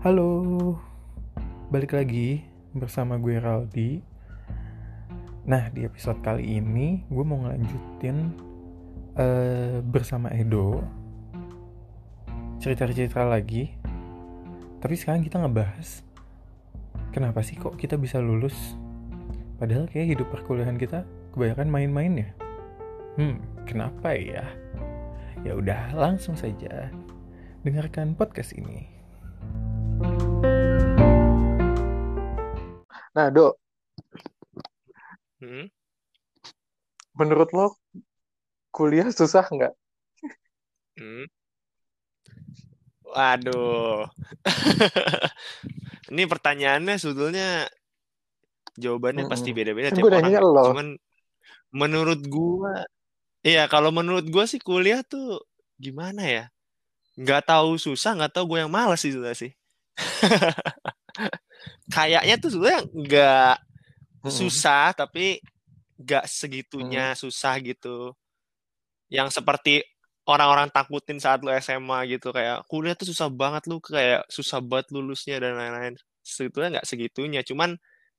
Halo, 0.00 0.80
balik 1.68 1.92
lagi 1.92 2.40
bersama 2.72 3.20
gue 3.20 3.36
Raldi. 3.36 4.00
Nah, 5.44 5.68
di 5.76 5.84
episode 5.84 6.24
kali 6.24 6.56
ini 6.56 7.04
gue 7.04 7.20
mau 7.20 7.44
ngelanjutin 7.44 8.32
uh, 9.20 9.84
bersama 9.84 10.32
Edo 10.32 10.80
cerita-cerita 12.64 13.28
lagi. 13.28 13.76
Tapi 14.80 14.96
sekarang 14.96 15.20
kita 15.20 15.36
ngebahas 15.36 16.00
kenapa 17.12 17.44
sih 17.44 17.60
kok 17.60 17.76
kita 17.76 18.00
bisa 18.00 18.24
lulus? 18.24 18.56
Padahal 19.60 19.84
kayak 19.84 20.16
hidup 20.16 20.32
perkuliahan 20.32 20.80
kita 20.80 21.04
kebanyakan 21.36 21.68
main-main 21.68 22.12
ya. 22.24 22.30
Hmm, 23.20 23.36
kenapa 23.68 24.16
ya? 24.16 24.48
Ya 25.44 25.52
udah, 25.60 25.92
langsung 25.92 26.40
saja 26.40 26.88
dengarkan 27.68 28.16
podcast 28.16 28.56
ini. 28.56 28.99
Nah, 33.14 33.28
Dok, 33.34 33.54
Hmm? 35.40 35.66
menurut 37.18 37.50
lo 37.56 37.66
kuliah 38.76 39.08
susah 39.18 39.44
nggak? 39.54 39.72
Hmm. 40.98 41.24
Waduh. 43.10 44.06
Ini 46.10 46.22
pertanyaannya 46.26 46.94
sebetulnya 46.98 47.66
jawabannya 48.78 49.24
pasti 49.30 49.50
Mm-mm. 49.50 49.58
beda-beda 49.58 49.90
Kan 49.90 49.96
tiap 49.96 50.04
gue 50.06 50.10
orang. 50.18 50.32
lo. 50.54 50.62
Cuman 50.66 50.86
menurut 51.74 52.20
gua 52.30 52.86
Iya, 53.40 53.64
kalau 53.72 53.88
menurut 53.94 54.28
gua 54.28 54.44
sih 54.44 54.60
kuliah 54.60 55.00
tuh 55.06 55.40
gimana 55.80 56.22
ya? 56.28 56.44
Nggak 57.20 57.42
tahu 57.50 57.76
susah, 57.80 58.12
nggak 58.16 58.32
tahu 58.36 58.44
gue 58.56 58.58
yang 58.64 58.72
malas 58.72 59.00
sebenarnya 59.04 59.32
sih. 59.36 59.52
Kayaknya 61.90 62.34
tuh 62.38 62.50
sebenarnya 62.54 62.82
nggak 62.88 63.54
Mm-mm. 64.20 64.32
susah, 64.32 64.92
tapi 64.96 65.40
nggak 66.00 66.24
segitunya 66.28 67.12
susah 67.16 67.56
gitu. 67.60 68.12
Yang 69.10 69.40
seperti 69.42 69.82
orang-orang 70.28 70.70
takutin 70.70 71.18
saat 71.18 71.42
lu 71.42 71.50
SMA 71.58 72.06
gitu 72.06 72.30
kayak 72.30 72.62
kuliah 72.70 72.94
tuh 72.94 73.10
susah 73.10 73.26
banget 73.32 73.66
lu 73.66 73.82
kayak 73.82 74.22
susah 74.30 74.62
banget 74.62 74.94
lulusnya 74.94 75.40
dan 75.42 75.58
lain-lain. 75.58 75.94
Sebetulnya 76.22 76.78
nggak 76.78 76.86
segitunya, 76.88 77.40
cuman 77.42 77.74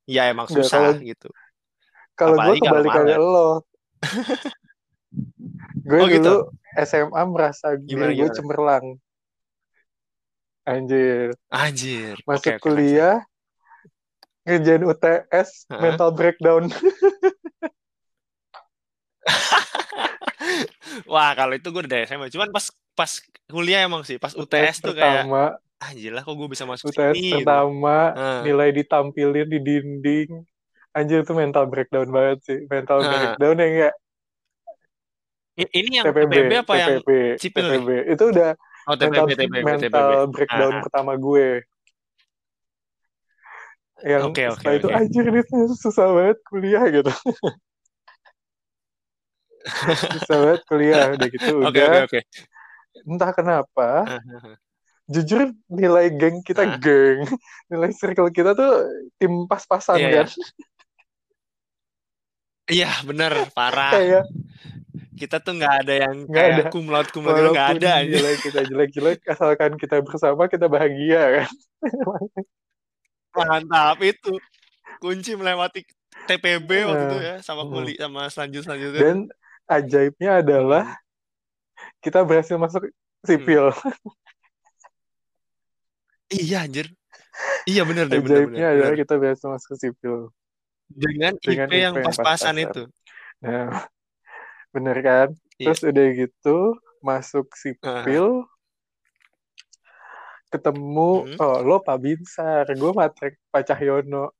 ya 0.09 0.27
emang 0.27 0.49
susah 0.49 0.91
kalau- 0.91 1.05
gitu. 1.05 1.29
Kalau 2.17 2.35
gue 2.37 2.59
kebalikannya 2.59 3.17
lo. 3.17 3.49
gue 5.87 5.97
Oh, 6.01 6.07
gitu? 6.11 6.21
dulu 6.21 6.37
SMA 6.85 7.21
merasa 7.27 7.73
Gimana, 7.79 8.11
diri 8.11 8.19
gue 8.19 8.29
cemerlang. 8.35 8.85
Anjir, 10.61 11.33
Anjir. 11.49 12.21
masuk 12.29 12.61
oke, 12.61 12.61
kuliah, 12.61 13.17
ngerjain 14.41 14.81
UTS, 14.81 15.49
Hah? 15.69 15.79
mental 15.79 16.09
breakdown. 16.11 16.65
Wah, 21.07 21.31
kalau 21.33 21.53
itu 21.53 21.67
gue 21.69 21.83
dari 21.85 22.03
SMA. 22.05 22.27
Cuman 22.27 22.49
pas 22.51 22.65
pas 22.91 23.11
kuliah 23.47 23.85
emang 23.85 24.03
sih, 24.03 24.17
pas 24.17 24.33
UTS 24.33 24.77
UTS 24.81 24.83
tuh 24.83 24.93
kayak 24.93 25.23
pertama, 25.23 25.55
anjir 25.79 26.11
lah 26.11 26.21
kok 26.21 26.35
gue 26.35 26.49
bisa 26.49 26.65
masuk 26.65 26.91
UTS 26.91 27.15
sini 27.15 27.21
gitu. 27.31 27.35
pertama, 27.39 27.97
Nah. 28.11 28.41
nilai 28.43 28.69
ditampilin 28.71 29.47
di 29.47 29.59
dinding. 29.59 30.29
Anjir 30.91 31.23
itu 31.23 31.31
mental 31.31 31.71
breakdown 31.71 32.11
banget 32.11 32.39
sih. 32.43 32.59
Mental 32.67 32.99
Nah. 32.99 33.09
breakdown 33.09 33.55
ya 33.55 33.67
enggak? 33.67 33.93
I- 35.53 35.71
Ini 35.71 35.89
yang 35.99 36.05
TPB, 36.09 36.31
TPB 36.33 36.53
apa 36.57 36.73
yang 36.75 36.89
TPB, 36.99 37.09
Cipil 37.37 37.63
nih? 37.63 37.71
TPB. 37.77 37.89
Itu 38.09 38.23
udah 38.31 38.51
Oh, 38.81 38.97
mental, 38.97 39.25
TPB, 39.29 39.45
TPB, 39.45 39.55
mental 39.61 39.91
TPB. 39.93 40.33
breakdown 40.33 40.73
Ah. 40.73 40.81
pertama 40.81 41.13
gue. 41.15 41.47
Yang 44.01 44.23
Oke, 44.33 44.41
oke, 44.49 44.53
setelah 44.57 44.75
itu 44.77 44.87
oke. 44.89 44.97
anjir 44.97 45.23
ini 45.29 45.41
susah 45.77 46.07
banget 46.09 46.37
kuliah 46.49 46.83
gitu. 46.89 47.11
susah 50.17 50.37
banget 50.41 50.61
kuliah 50.65 51.05
udah 51.13 51.27
gitu 51.29 51.53
Oke, 51.61 51.69
udah 51.69 51.85
oke, 51.85 52.17
oke. 52.17 52.19
entah 53.05 53.31
kenapa 53.33 53.87
Ah, 54.09 54.21
jujur 55.05 55.53
nilai 55.69 56.09
geng 56.17 56.41
kita 56.41 56.65
Ah. 56.65 56.77
geng 56.81 57.29
nilai 57.69 57.93
circle 57.93 58.33
kita 58.33 58.57
tuh 58.57 58.89
tim 59.21 59.45
pas-pasan 59.45 60.01
Iya, 60.01 60.25
kan 60.25 60.29
Iya, 62.71 62.91
bener, 63.03 63.51
parah. 63.51 63.99
kayak 63.99 64.25
Kita 65.19 65.43
tuh 65.43 65.59
nggak 65.59 65.75
ada 65.85 65.93
yang 65.93 66.15
Nggak 66.25 66.33
kayak 66.33 66.73
ada. 66.73 66.89
laude 66.89 67.09
gitu, 67.11 67.19
nggak 67.53 67.67
ada 67.77 67.91
nilai 68.01 68.35
kita 68.41 68.59
jelek-jelek 68.65 69.19
asalkan 69.29 69.77
kita 69.77 70.01
bersama 70.01 70.49
kita 70.49 70.65
bahagia 70.65 71.45
kan 71.45 71.49
Mantap 73.35 73.97
itu. 74.03 74.33
Kunci 75.01 75.33
melewati 75.33 75.81
TPB 76.29 76.69
waktu 76.85 77.03
itu 77.09 77.17
ya 77.23 77.35
sama 77.41 77.65
hmm. 77.65 77.71
kuli 77.73 77.93
sama 77.97 78.21
selanjut 78.29 78.61
selanjutnya. 78.67 79.01
dan 79.01 79.17
ajaibnya 79.65 80.31
adalah 80.43 80.85
kita 82.03 82.21
berhasil 82.21 82.61
masuk 82.61 82.85
sipil 83.25 83.73
Iya 86.29 86.63
anjir. 86.69 86.87
Iya 87.67 87.81
bener 87.83 88.05
deh 88.07 88.19
ajaibnya 88.21 88.45
bener. 88.69 88.71
adalah 88.77 88.91
bener. 88.93 89.01
kita 89.03 89.13
berhasil 89.17 89.47
masuk 89.49 89.73
sipil 89.81 90.15
Dengan, 90.91 91.33
dengan 91.39 91.67
IP 91.71 91.73
yang 91.73 91.93
IP 91.95 91.97
yang 91.97 92.05
pas-pasan 92.05 92.55
itu. 92.59 92.83
nah 93.41 93.67
bener 94.75 94.97
kan 95.01 95.27
Iya. 95.57 95.77
terus 95.77 95.81
udah 95.85 96.07
gitu 96.17 96.57
masuk 97.05 97.45
sipil 97.53 98.45
ketemu 100.51 101.09
Hmm. 101.25 101.37
oh 101.39 101.57
lo 101.61 101.79
Pak 101.79 101.97
Binsar 101.97 102.67
gue 102.67 102.91
matrek 102.91 103.39
Pak 103.47 103.63
Cahyono 103.65 104.35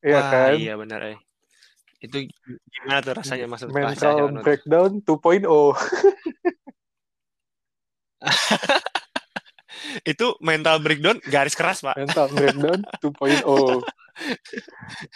Iya 0.00 0.20
kan 0.24 0.54
iya 0.56 0.74
bener 0.74 1.00
eh. 1.06 1.18
Itu 1.98 2.24
gimana 2.70 3.02
tuh 3.02 3.12
rasanya 3.12 3.44
masuk 3.46 3.68
Pak 3.68 3.76
mental 3.76 3.98
Cahyono 3.98 4.38
tuh? 4.38 4.44
breakdown 4.44 4.90
2.0 5.02 5.44
Itu 10.04 10.34
mental 10.40 10.78
breakdown 10.78 11.18
garis 11.24 11.52
keras, 11.52 11.80
Pak. 11.80 11.96
mental 11.96 12.26
breakdown 12.30 12.80
2.0 12.98 13.82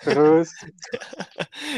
terus 0.01 0.55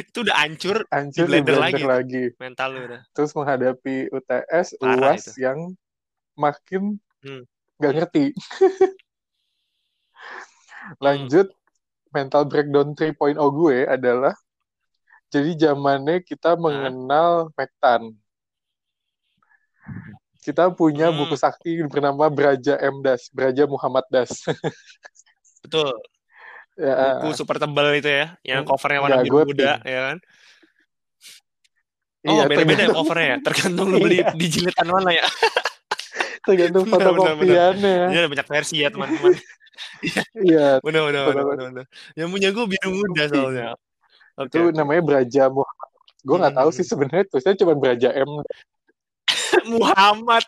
Itu 0.04 0.18
udah 0.20 0.36
hancur 0.36 0.84
hancur 0.86 1.24
di 1.24 1.30
blender 1.30 1.56
blender 1.56 1.80
lagi. 1.80 1.82
lagi, 1.82 2.24
mental 2.36 2.68
lu 2.70 2.80
udah. 2.84 3.00
terus 3.10 3.32
menghadapi 3.32 4.12
UTS 4.12 4.76
Parah 4.76 5.16
UAS 5.16 5.24
itu. 5.30 5.40
yang 5.40 5.72
makin 6.36 6.98
Hmm. 7.24 7.40
gak 7.80 7.92
ngerti 7.96 8.36
lanjut 11.04 11.48
mental 12.12 12.44
breakdown 12.44 12.92
3.0 12.92 13.34
gue 13.34 13.88
adalah 13.88 14.34
jadi 15.32 15.72
zamannya 15.72 16.20
kita 16.22 16.54
mengenal 16.54 17.48
Mektan 17.56 18.14
kita 20.44 20.68
punya 20.76 21.08
Hmm. 21.08 21.24
buku 21.24 21.34
sakti 21.40 21.80
bernama 21.88 22.28
Braja 22.28 22.76
M 22.76 23.00
Das 23.00 23.32
Braja 23.32 23.64
Muhammad 23.64 24.04
Das 24.12 24.44
Betul. 25.64 25.96
ya, 26.76 27.16
Buku 27.16 27.32
super 27.32 27.56
tebal 27.56 27.96
itu 27.96 28.12
ya, 28.12 28.36
yang 28.44 28.62
Hmm, 28.62 28.68
covernya 28.68 29.00
warna 29.00 29.16
enggak, 29.24 29.32
biru 29.32 29.48
muda, 29.48 29.72
ya 29.80 30.00
kan? 30.12 30.18
iya, 32.20 32.44
Oh, 32.44 32.48
beda-beda 32.48 32.82
ya 32.84 32.92
covernya 32.92 33.26
ya. 33.26 33.38
Tergantung 33.40 33.88
lu 33.88 33.96
beli 33.96 34.20
Iya. 34.20 34.28
di 34.36 34.46
jilitan 34.52 34.88
mana 34.92 35.10
ya. 35.16 35.24
Tergantung 36.44 36.84
fotokopiannya. 36.86 37.96
Ada 38.12 38.28
banyak 38.30 38.48
versi 38.48 38.76
ya, 38.84 38.88
teman-teman. 38.92 39.34
iya. 40.38 40.78
Benar, 40.84 41.02
benar, 41.10 41.24
benar. 41.34 41.84
Yang 42.14 42.28
punya 42.30 42.48
gue 42.54 42.64
biru 42.70 42.90
muda 42.94 43.22
soalnya. 43.26 43.68
Oke, 44.38 44.54
itu 44.58 44.70
namanya 44.74 45.02
Braja 45.02 45.44
Muhammad. 45.50 45.90
Gue 46.24 46.36
nggak 46.40 46.54
tahu 46.56 46.68
Hmm. 46.72 46.76
sih 46.80 46.86
sebenarnya 46.86 47.24
tulisnya 47.28 47.54
cuma 47.58 47.74
Braja 47.76 48.08
M. 48.14 48.30
Muhammad. 49.74 50.44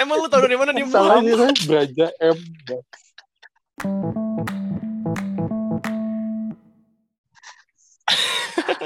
Emang 0.00 0.24
lu 0.24 0.28
tau 0.32 0.40
dari 0.40 0.56
mana 0.56 0.72
dia 0.72 0.88
salahnya 0.88 1.34
kan 1.36 1.52
Braja 1.68 2.06
M. 2.20 2.38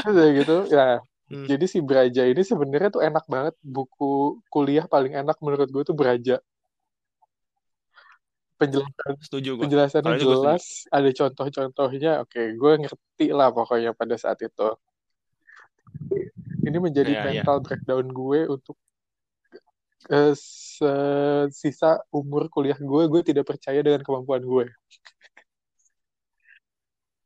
Udah 0.03 0.27
gitu 0.35 0.57
ya 0.71 0.99
Hmm. 1.33 1.49
jadi 1.49 1.65
si 1.65 1.81
Braja 1.81 2.29
ini 2.29 2.45
sebenarnya 2.45 2.93
tuh 2.93 3.01
enak 3.01 3.25
banget 3.25 3.57
buku 3.65 4.37
kuliah 4.53 4.85
paling 4.85 5.17
enak 5.17 5.41
menurut 5.41 5.73
gue 5.73 5.81
tuh 5.81 5.97
Braja 5.97 6.37
penjelasan 8.61 9.17
Setuju 9.19 9.51
gue. 9.57 9.63
penjelasannya 9.65 10.13
itu 10.13 10.23
gue 10.23 10.23
setuju. 10.29 10.37
jelas 10.45 10.65
ada 10.93 11.09
contoh-contohnya 11.11 12.13
oke 12.23 12.43
gue 12.53 12.73
ngerti 12.85 13.27
lah 13.33 13.49
pokoknya 13.49 13.91
pada 13.97 14.15
saat 14.15 14.39
itu 14.45 14.69
ini 16.63 16.79
menjadi 16.79 17.11
Iya, 17.11 17.23
iya. 17.25 17.43
mental 17.43 17.59
breakdown 17.59 18.07
gue 18.07 18.41
untuk 18.47 18.77
se- 20.37 21.49
sisa 21.49 21.99
umur 22.11 22.47
kuliah 22.53 22.77
gue 22.77 23.03
gue 23.09 23.23
tidak 23.25 23.49
percaya 23.49 23.81
dengan 23.81 24.05
kemampuan 24.05 24.43
gue 24.43 24.67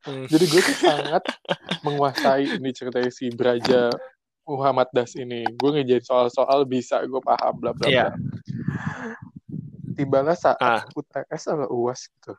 Hmm. 0.06 0.24
jadi 0.24 0.44
gue 0.46 0.60
tuh 0.62 0.76
sangat 0.78 1.22
menguasai 1.82 2.46
ini 2.54 2.70
ceritanya 2.70 3.10
si 3.10 3.26
Braja 3.28 3.90
Muhammad 4.42 4.86
Das 4.90 5.12
ini 5.12 5.42
gue 5.44 5.70
ngejain 5.72 6.00
soal-soal 6.00 6.62
bisa 6.62 7.02
gue 7.02 7.18
paham 7.18 7.54
bla 7.56 7.70
bla 7.70 7.84
Iya. 7.84 8.06
bla 8.08 9.18
tibalah 9.92 10.32
saat 10.32 10.60
Ah. 10.60 10.84
UTS 10.92 11.42
atau 11.48 11.66
UAS 11.72 12.06
gitu. 12.06 12.36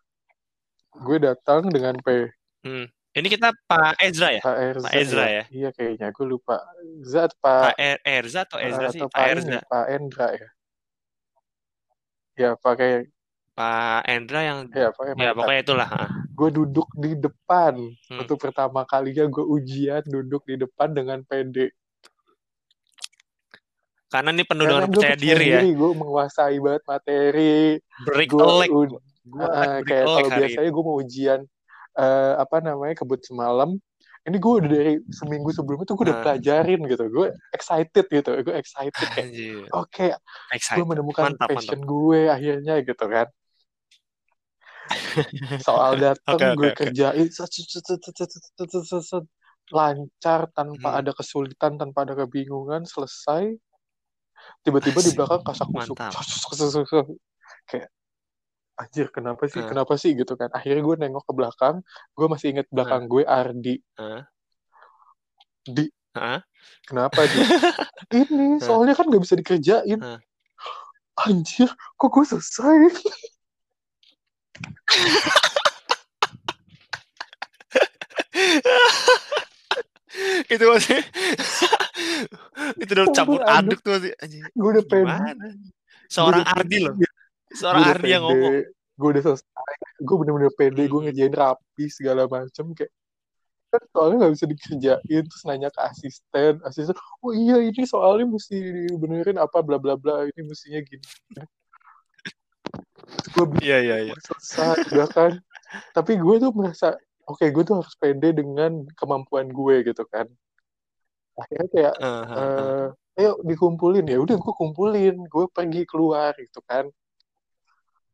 Gue 0.96 1.18
datang 1.18 1.68
dengan 1.68 1.98
P 1.98 2.30
Hmm. 2.62 2.86
Ini 3.12 3.28
kita 3.28 3.50
Pak 3.66 3.98
Ezra 3.98 4.30
ya? 4.30 4.42
Pak 4.42 4.58
Erza 4.62 4.86
Pak 4.86 4.94
Ezra 4.94 5.25
ya? 5.25 5.44
Iya 5.50 5.69
kayaknya 5.72 6.08
gue 6.12 6.25
lupa. 6.28 6.62
Zat 7.02 7.34
Pak 7.38 7.74
Pak 7.74 7.75
Er- 7.75 8.02
Erza 8.06 8.46
atau 8.46 8.62
Ezra 8.62 8.88
sih? 8.88 9.02
atau 9.02 9.10
Pak 9.10 9.18
Pak 9.18 9.28
Erza. 9.28 9.48
ini, 9.50 9.58
Pak 9.66 9.86
Endra 9.90 10.28
ya. 10.31 10.50
Ya 12.38 12.50
pakai 12.54 12.92
Pak 13.52 14.02
Endra 14.06 14.40
yang 14.40 14.60
ya 14.69 14.94
pakai 14.94 15.12
ya 15.18 15.31
pokoknya 15.34 15.62
itulah. 15.66 15.90
ah. 15.90 16.10
Gue 16.38 16.50
duduk 16.54 16.86
di 16.94 17.18
depan. 17.18 17.74
Hmm. 18.07 18.19
untuk 18.22 18.38
pertama 18.38 18.86
kalinya 18.86 19.25
gue 19.25 19.42
ujian 19.42 20.06
duduk 20.06 20.45
di 20.45 20.56
depan 20.56 20.94
dengan 20.94 21.19
PD 21.22 21.74
Karena 24.07 24.31
ini 24.31 24.44
penuh 24.44 24.63
dengan 24.63 24.88
gue 24.88 24.95
percaya 24.95 25.18
diri 25.18 25.48
ya. 25.50 25.60
gue 25.68 25.92
menguasai 25.94 26.57
banget 26.57 26.84
materi. 26.86 27.75
Break 28.06 28.30
gue 28.31 28.39
Gue 29.28 29.44
break 29.44 29.84
kayak 29.84 30.06
kalau 30.07 30.30
biasanya 30.31 30.69
gue 30.72 30.84
mau 30.86 30.98
ujian 30.98 31.39
eh, 31.98 32.34
apa 32.38 32.57
namanya 32.62 32.95
kebut 32.95 33.19
semalam. 33.19 33.75
Ini 34.24 34.38
gue 34.38 34.54
udah 34.54 34.69
dari 34.69 34.94
seminggu 35.10 35.51
sebelumnya 35.51 35.83
tuh 35.83 35.95
gue 35.95 36.06
udah 36.07 36.16
Ah. 36.16 36.24
pelajarin 36.24 36.80
gitu. 36.86 37.04
Gue 37.10 37.28
excited 37.51 38.06
gitu 38.06 38.30
gue 38.38 38.56
excited 38.56 39.07
kayak 39.10 39.28
oke 39.74 40.07
gue 40.07 40.56
Excited. 40.56 40.83
menemukan 40.86 41.24
Mantap, 41.31 41.48
passion 41.50 41.80
gue 41.81 42.22
akhirnya 42.28 42.80
gitu 42.80 43.06
kan 43.07 43.28
soal 45.68 46.00
datang 46.00 46.38
okay, 46.38 46.54
gue 46.56 46.69
okay, 46.72 46.78
kerjain 46.92 47.28
okay. 47.28 49.22
lancar 49.68 50.48
tanpa 50.56 50.89
hmm. 50.95 51.00
ada 51.04 51.12
kesulitan 51.12 51.75
tanpa 51.75 52.07
ada 52.07 52.13
kebingungan 52.16 52.88
selesai 52.88 53.51
tiba-tiba 54.63 55.00
di 55.04 55.12
belakang 55.12 55.44
kasak 55.44 55.68
kusuk 55.68 55.98
kayak 57.68 57.89
anjir 58.78 59.10
kenapa 59.10 59.50
sih 59.50 59.60
uh. 59.60 59.68
kenapa 59.68 59.98
sih 59.98 60.13
gitu 60.13 60.38
kan 60.38 60.54
akhirnya 60.54 60.86
gue 60.86 60.95
nengok 61.01 61.25
ke 61.25 61.33
belakang 61.33 61.75
gue 62.13 62.28
masih 62.30 62.54
inget 62.56 62.68
belakang 62.69 63.06
uh. 63.06 63.10
gue 63.10 63.24
Ardi 63.25 63.75
uh. 63.98 64.22
di 65.66 65.86
uh. 66.16 66.40
kenapa 66.86 67.25
di 67.25 67.42
ini 68.13 68.62
soalnya 68.62 68.94
kan 68.94 69.10
nggak 69.10 69.24
bisa 69.25 69.36
dikerjain 69.36 70.00
uh. 70.00 70.22
anjir 71.25 71.68
kok 71.98 72.10
gue 72.13 72.24
selesai 72.24 72.78
itu 80.54 80.65
masih 80.65 81.00
itu 82.81 82.92
udah 82.94 83.06
campur 83.13 83.42
Campur 83.42 83.44
aduk 83.45 83.80
tuh 83.86 83.92
masih. 83.98 84.12
Gue 84.54 84.69
udah 84.77 84.86
pede? 84.86 85.18
Seorang 86.07 86.42
Gua 86.42 86.44
udah 86.44 86.57
Ardi 86.57 86.77
loh. 86.81 86.94
Seorang 87.54 87.81
Gua 87.83 87.92
Ardi 87.94 88.09
yang 88.09 88.24
ngomong. 88.25 88.56
gue 88.98 89.09
udah 89.13 89.24
selesai. 89.30 89.74
Gue 90.01 90.15
bener-bener 90.18 90.51
pede. 90.57 90.83
Gue 90.89 91.01
ngerjain 91.06 91.33
rapi 91.33 91.86
segala 91.92 92.25
macem 92.25 92.74
kayak 92.74 92.92
kan 93.68 93.83
soalnya 93.92 94.15
nggak 94.24 94.33
bisa 94.39 94.45
dikerjain 94.48 95.24
terus 95.27 95.44
nanya 95.44 95.69
ke 95.69 95.81
asisten. 95.83 96.63
Asisten 96.63 96.95
oh 96.95 97.31
iya 97.36 97.59
ini 97.59 97.83
soalnya 97.83 98.25
mesti 98.25 98.88
dibenerin 98.89 99.38
apa 99.38 99.59
bla 99.59 99.75
bla 99.75 100.00
bla 100.00 100.24
ini 100.24 100.42
mestinya 100.48 100.80
gini 100.81 101.04
gue 103.07 103.45
Iya 103.62 103.77
iya 103.80 103.98
iya. 104.04 104.13
selesai 104.18 104.92
udah 104.92 105.07
kan? 105.07 105.31
Tapi 105.92 106.15
gue 106.15 106.36
tuh 106.38 106.51
merasa 106.51 106.95
oke 107.24 107.44
gue 107.44 107.63
tuh 107.63 107.80
harus 107.80 107.95
pede 107.95 108.31
dengan 108.31 108.86
kemampuan 108.94 109.48
gue 109.48 109.83
gitu 109.83 110.04
kan. 110.06 110.27
Akhirnya 111.36 111.68
kayak 111.69 111.94
Ah, 111.98 112.07
ah, 112.07 112.24
ah. 112.25 112.88
eh 113.15 113.24
ayo 113.24 113.38
dikumpulin. 113.42 114.06
Ya 114.06 114.18
udah 114.18 114.36
gue 114.36 114.54
kumpulin. 114.54 115.15
Gue 115.27 115.45
pergi 115.48 115.83
keluar 115.83 116.33
gitu 116.36 116.59
kan. 116.63 116.88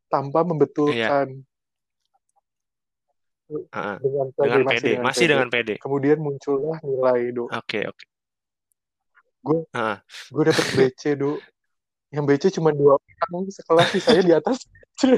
Tanpa 0.08 0.42
membetulkan. 0.42 1.42
Ah, 3.70 3.78
ah. 3.78 3.98
dengan 4.00 4.28
Dengan 4.34 4.62
masih 4.64 4.82
PD, 4.82 4.88
masih 5.00 5.26
dengan 5.28 5.48
PD. 5.48 5.70
kemudian 5.78 6.18
muncullah 6.18 6.80
nilai 6.82 7.30
do 7.30 7.46
Oke 7.46 7.86
oke. 7.86 8.04
Gua- 9.44 9.68
Ah, 9.72 10.00
gue 10.32 10.44
dapet 10.48 10.68
BC 10.74 11.04
do 11.14 11.38
yang 12.14 12.24
BC 12.24 12.54
cuma 12.54 12.70
dua 12.70 13.02
orang 13.28 13.50
sekelas 13.50 13.88
sih 13.92 14.02
saya 14.02 14.22
di 14.22 14.34
atas. 14.34 14.58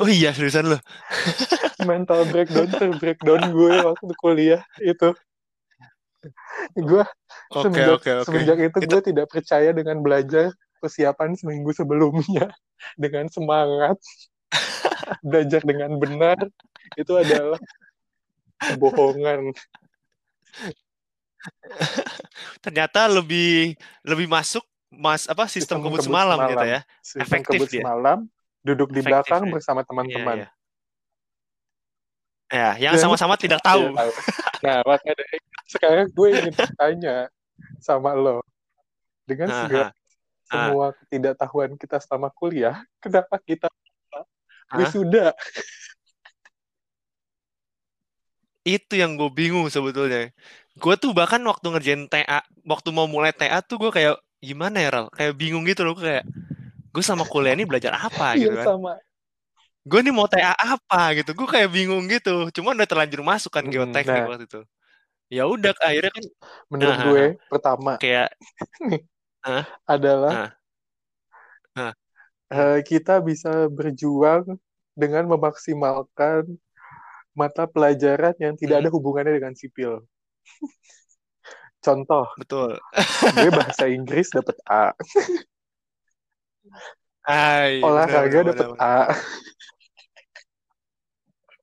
Oh 0.00 0.08
iya 0.08 0.32
seriusan 0.32 0.72
lo. 0.72 0.78
mental 1.90 2.24
breakdown 2.32 2.64
ter 2.72 2.88
breakdown 2.96 3.52
gue 3.52 3.76
waktu 3.84 4.12
kuliah 4.24 4.62
itu. 4.80 5.12
Gue 6.72 7.04
Oke 7.52 7.68
semenjak, 7.70 8.00
oke 8.00 8.10
oke. 8.10 8.24
semenjak 8.24 8.56
itu 8.72 8.78
Itu- 8.82 8.88
gue 8.88 9.00
tidak 9.12 9.26
percaya 9.28 9.70
dengan 9.76 10.00
belajar 10.00 10.48
persiapan 10.80 11.36
seminggu 11.36 11.76
sebelumnya. 11.76 12.48
Dengan 13.00 13.28
semangat. 13.28 14.00
Belajar 15.20 15.60
dengan 15.60 16.00
benar 16.00 16.40
itu 16.96 17.12
adalah 17.14 17.60
kebohongan 18.58 19.52
Ternyata 22.64 23.06
lebih 23.10 23.74
lebih 24.02 24.26
masuk 24.26 24.62
mas 24.90 25.26
apa 25.26 25.50
sistem, 25.50 25.82
kebut 25.82 26.04
semalam, 26.06 26.38
gitu 26.48 26.66
ya. 26.66 26.80
Sistem 27.02 27.22
Efektif 27.26 27.58
kebut 27.58 27.68
dia. 27.68 27.82
semalam 27.82 28.18
duduk 28.62 28.88
di 28.90 29.00
Efektif 29.02 29.10
belakang 29.12 29.42
ya. 29.46 29.52
bersama 29.52 29.80
teman-teman 29.86 30.36
iya. 30.42 30.48
Ya, 32.46 32.68
yang 32.78 32.94
Dan- 32.94 33.02
sama-sama 33.10 33.34
tidak 33.42 33.58
tahu. 33.58 33.90
Iya, 33.90 34.06
nah 34.62 34.78
maka 34.86 35.10
dari 35.10 35.36
itu, 35.36 35.50
sekarang 35.66 36.06
gue 36.10 36.26
ingin 36.30 36.54
bertanya 36.54 37.16
sama 37.82 38.14
lo 38.14 38.40
dengan 39.26 39.50
segala 39.50 39.90
semua 40.46 40.94
ketidaktahuan 41.02 41.74
kita 41.74 41.98
selama 41.98 42.30
kuliah 42.30 42.86
kenapa 43.02 43.34
kita 43.42 43.66
wisuda 44.78 45.34
Itu 48.66 48.98
yang 48.98 49.14
gue 49.14 49.30
bingung 49.30 49.70
sebetulnya. 49.70 50.34
Gue 50.76 50.94
tuh 51.00 51.10
bahkan 51.16 51.40
waktu 51.48 51.66
ngerjain 51.72 52.02
TA, 52.12 52.44
waktu 52.68 52.88
mau 52.92 53.08
mulai 53.08 53.32
TA 53.32 53.58
tuh 53.64 53.76
gue 53.80 53.90
kayak 53.96 54.14
gimana 54.44 54.76
ya 54.84 54.88
Ral? 54.92 55.06
Kayak 55.16 55.32
bingung 55.40 55.64
gitu 55.64 55.82
loh 55.88 55.96
kayak 55.96 56.24
gue 56.94 57.04
sama 57.04 57.24
kuliah 57.28 57.54
ini 57.56 57.64
belajar 57.68 57.92
apa 57.96 58.34
Iya 58.38 58.48
gitu 58.48 58.56
kan. 58.60 58.66
sama 58.68 58.92
Gue 59.86 60.00
nih 60.02 60.12
mau 60.14 60.26
TA 60.26 60.52
apa 60.56 61.14
gitu. 61.18 61.30
Gue 61.38 61.46
kayak 61.46 61.68
bingung 61.70 62.04
gitu. 62.10 62.50
Cuman 62.56 62.74
udah 62.78 62.88
terlanjur 62.90 63.22
masuk 63.22 63.52
kan 63.54 63.64
geoteknik 63.70 64.22
nah. 64.24 64.30
waktu 64.30 64.44
itu. 64.50 64.60
Ya 65.32 65.42
udah 65.50 65.72
akhirnya 65.82 66.12
kan 66.14 66.24
menurut 66.70 66.96
Aha. 66.98 67.04
gue 67.06 67.24
pertama 67.50 67.92
kayak 67.98 68.28
adalah 69.94 70.32
Ah. 70.32 70.50
Ah. 71.76 71.92
eh, 72.52 72.78
kita 72.86 73.18
bisa 73.22 73.66
berjuang 73.70 74.58
dengan 74.96 75.24
memaksimalkan 75.30 76.46
mata 77.36 77.64
pelajaran 77.68 78.34
yang 78.40 78.54
tidak 78.58 78.76
Hmm. 78.80 78.84
ada 78.86 78.90
hubungannya 78.94 79.32
dengan 79.38 79.54
sipil. 79.54 80.02
Contoh, 81.84 82.26
betul. 82.40 82.70
gue 83.36 83.50
bahasa 83.54 83.86
Inggris 83.86 84.32
dapat 84.34 84.56
A, 84.66 84.90
Hai, 87.28 87.74
olahraga 87.86 88.40
benar, 88.40 88.44
dapat 88.48 88.68
benar, 88.68 88.70
A, 88.80 88.92
benar. 88.94 89.10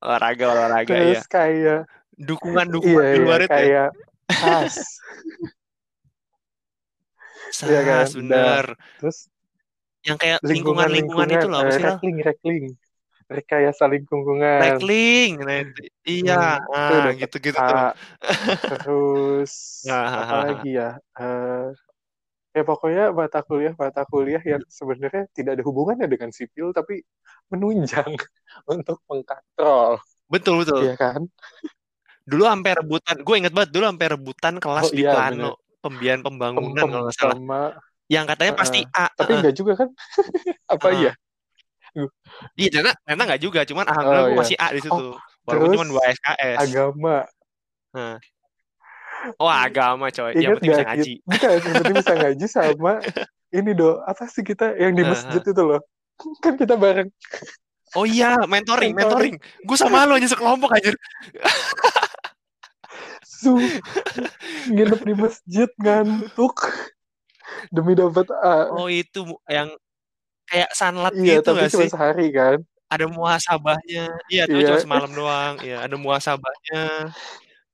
olahraga 0.03 0.45
olahraga 0.53 0.97
ya. 1.13 1.21
terus 1.21 1.21
kayak 1.33 1.79
Dukungan 2.27 2.67
dukungan 2.73 3.05
iya 3.05 3.09
di 3.13 3.17
luar 3.23 3.39
iya 3.39 3.47
itu 3.47 3.59
ya. 3.65 3.67
kayak 3.67 3.89
SAS, 4.39 4.75
iya 7.67 7.79
kan? 7.89 8.07
Sas, 8.07 8.11
bener. 8.19 8.65
terus 8.97 9.17
Yang 10.07 10.17
kayak 10.21 10.39
lingkungan 10.51 10.89
lingkungan 10.95 11.29
itu 11.35 11.45
loh 11.51 11.59
apa 11.63 11.71
eh, 11.71 11.75
sih 11.75 11.83
Ral? 11.87 11.99
rekling 12.01 12.17
rekling, 12.27 12.65
rekayasa 13.37 13.83
lingkungan. 13.93 14.61
Rekling. 14.61 15.31
Nah. 15.41 15.61
Iya, 16.03 16.33
Hmm, 16.33 16.67
ah, 16.75 17.07
gitu-gitu 17.19 17.57
tuh. 17.57 17.77
Terus 18.69 19.53
apa 20.21 20.35
lagi 20.45 20.69
ya? 20.79 20.89
Eh, 21.19 21.65
ya 22.53 22.61
pokoknya 22.69 23.03
mata 23.19 23.39
kuliah 23.47 23.73
mata 23.73 24.01
kuliah 24.05 24.41
yang 24.51 24.61
sebenarnya 24.69 25.25
tidak 25.33 25.51
ada 25.57 25.63
hubungannya 25.65 26.07
dengan 26.13 26.29
sipil 26.29 26.69
tapi 26.69 27.01
menunjang 27.51 28.13
untuk 28.73 28.97
mengkontrol, 29.09 29.97
Betul 30.29 30.65
betul. 30.65 30.89
ya 30.89 30.95
kan? 30.97 31.21
Dulu 32.23 32.43
sampai 32.47 32.71
rebutan, 32.79 33.15
gue 33.19 33.35
inget 33.35 33.53
banget 33.53 33.69
dulu 33.75 33.83
sampai 33.91 34.07
rebutan 34.15 34.53
kelas 34.63 34.87
Oh, 34.87 34.91
di 34.95 35.03
iya, 35.03 35.11
plano 35.11 35.49
pembiayaan 35.83 36.21
pembangunan 36.23 36.75
Pem- 36.79 36.91
kalau 36.91 37.03
nggak 37.03 37.17
salah. 37.19 37.37
Yang 38.07 38.25
katanya 38.35 38.53
pasti 38.55 38.79
A. 38.95 39.05
tapi 39.15 39.31
Heeh. 39.31 39.37
enggak 39.43 39.55
juga 39.59 39.73
kan? 39.79 39.89
Apa 40.73 40.87
Heeh. 40.87 40.99
iya? 41.03 41.11
Iya, 42.57 42.67
ternyata 42.69 42.97
ternyata 43.05 43.23
nggak 43.29 43.41
juga, 43.41 43.59
cuman 43.63 43.85
alhamdulillah 43.85 44.23
Oh, 44.23 44.27
gue 44.27 44.33
iya. 44.33 44.41
masih 44.41 44.57
A 44.57 44.67
di 44.69 44.81
situ. 44.81 44.93
Oh, 45.13 45.17
Walaupun 45.45 45.69
cuma 45.75 45.85
dua 45.85 46.01
SKS. 46.09 46.57
Agama. 46.59 47.15
Heeh. 47.93 48.17
Oh, 49.39 49.47
agama 49.47 50.05
coy. 50.09 50.31
Yang 50.33 50.41
Ingat 50.41 50.55
penting 50.57 50.71
bisa 50.71 50.83
ngaji. 50.83 51.13
Bukan, 51.23 51.49
yang 51.49 51.73
penting 51.79 51.95
bisa 51.95 52.13
ngaji 52.23 52.45
sama 52.49 52.93
ini 53.53 53.71
do 53.71 53.89
apa 54.03 54.23
sih 54.25 54.41
kita 54.41 54.73
yang 54.75 54.97
di 54.97 55.03
masjid 55.05 55.39
itu 55.39 55.61
loh. 55.61 55.79
Kan 56.41 56.57
kita 56.57 56.73
bareng. 56.73 57.07
Oh 57.93 58.03
iya, 58.03 58.33
mentoring, 58.43 58.97
Mentoring. 58.97 59.37
mentoring. 59.37 59.63
Gue 59.63 59.77
sama 59.77 60.09
lo 60.09 60.17
aja 60.17 60.25
sekelompok 60.25 60.73
anjir. 60.73 60.97
Su 63.21 63.53
nginep 64.67 65.01
di 65.03 65.13
masjid 65.13 65.69
ngantuk 65.77 66.57
demi 67.69 67.93
dapat 67.93 68.27
A. 68.41 68.71
Oh 68.73 68.89
itu 68.89 69.23
yang 69.45 69.69
kayak 70.45 70.69
sunlight 70.71 71.15
Iya, 71.15 71.39
gitu 71.39 71.49
tapi 71.49 71.59
gak 71.59 71.71
cuma 71.71 71.83
sih? 71.85 71.91
sehari 71.91 72.27
kan. 72.29 72.57
Ada 72.87 73.05
muhasabahnya. 73.09 74.05
Iya, 74.29 74.43
tapi 74.45 74.59
Iya. 74.59 74.67
cuma 74.69 74.79
semalam 74.81 75.11
doang. 75.11 75.53
Iya, 75.61 75.77
ada 75.81 75.95
muhasabahnya. 75.97 76.83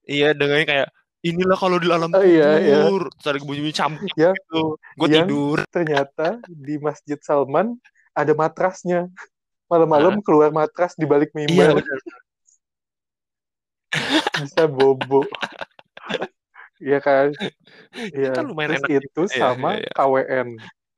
Iya, 0.03 0.27
dengannya 0.31 0.65
kayak 0.65 0.87
inilah 1.19 1.57
kalau 1.59 1.77
di 1.77 1.91
alam 1.91 2.07
Oh, 2.09 2.23
iya, 2.23 2.55
iya. 2.57 2.87
Terus 2.87 3.27
ada 3.27 3.39
bunyi 3.43 3.69
camkik 3.69 4.13
Ya, 4.15 4.31
gitu. 4.31 4.79
Gue 4.95 5.07
yang 5.11 5.27
tidur. 5.27 5.57
ternyata 5.67 6.39
di 6.47 6.79
Masjid 6.79 7.19
Salman 7.19 7.75
ada 8.15 8.31
matrasnya. 8.31 9.11
Malam-malam 9.67 10.23
keluar 10.23 10.49
matras 10.49 10.95
di 10.95 11.05
balik 11.05 11.29
Iya, 11.35 11.45
mimbar 11.45 11.77
benar. 11.77 11.99
bisa 14.39 14.63
bobo. 14.65 15.25
Iya 16.79 16.97
kan? 17.03 17.35
Iya. 17.91 18.31
Kan 18.39 18.45
lumayan 18.47 18.79
Terus 18.79 18.83
enak 18.87 18.91
itu 19.03 19.21
juga. 19.27 19.35
Iya, 19.35 19.41
sama 19.43 19.69
iya, 19.75 19.83
iya. 19.83 19.91
KWN, 19.93 20.47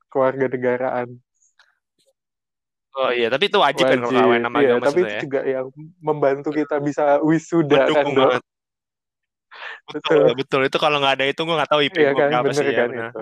keluarga 0.06 0.44
negaraan. 0.46 1.08
Oh 2.92 3.08
iya, 3.08 3.32
tapi 3.32 3.48
itu 3.48 3.56
wajib, 3.56 3.88
kan 3.88 4.04
kalau 4.04 4.12
kawin 4.12 4.44
sama 4.44 4.58
Iya, 4.60 4.76
agama 4.76 4.84
tapi 4.84 5.00
itu 5.00 5.08
ya. 5.08 5.20
juga 5.24 5.40
yang 5.48 5.66
membantu 6.04 6.48
kita 6.52 6.76
bisa 6.76 7.04
wisuda 7.24 7.88
kan, 7.88 8.04
Mendukung 8.04 8.12
Dok. 8.12 8.28
banget. 8.28 8.42
Betul, 9.88 10.12
Betul. 10.12 10.36
betul. 10.36 10.60
Itu 10.68 10.78
kalau 10.80 10.96
nggak 11.00 11.14
ada 11.20 11.24
itu 11.28 11.40
gue 11.40 11.56
nggak 11.56 11.70
tahu 11.72 11.80
IP 11.88 11.96
Iya 11.96 12.10
gue 12.12 12.20
kan, 12.20 12.28
berapa 12.28 12.52
sih 12.52 12.68
ya. 12.68 12.76
kan 12.76 12.90
itu. 12.92 13.20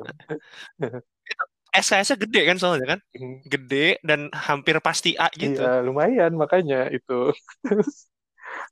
SKS-nya 1.70 2.16
gede 2.18 2.40
kan 2.50 2.56
soalnya 2.58 2.86
kan? 2.98 3.00
Hmm, 3.14 3.38
Gede 3.46 4.02
dan 4.02 4.26
hampir 4.34 4.74
pasti 4.82 5.14
A 5.14 5.30
gitu. 5.38 5.62
Iya, 5.62 5.86
lumayan 5.86 6.34
makanya 6.34 6.90
itu. 6.90 7.30
Terus 7.62 8.10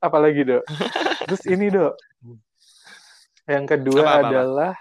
apalagi, 0.03 0.43
Dok? 0.43 0.67
Terus 1.31 1.43
ini, 1.47 1.71
Dok. 1.71 1.95
Yang 3.47 3.65
kedua 3.71 4.03
Apa, 4.03 4.11
apa, 4.11 4.19
apa? 4.19 4.27
adalah 4.27 4.73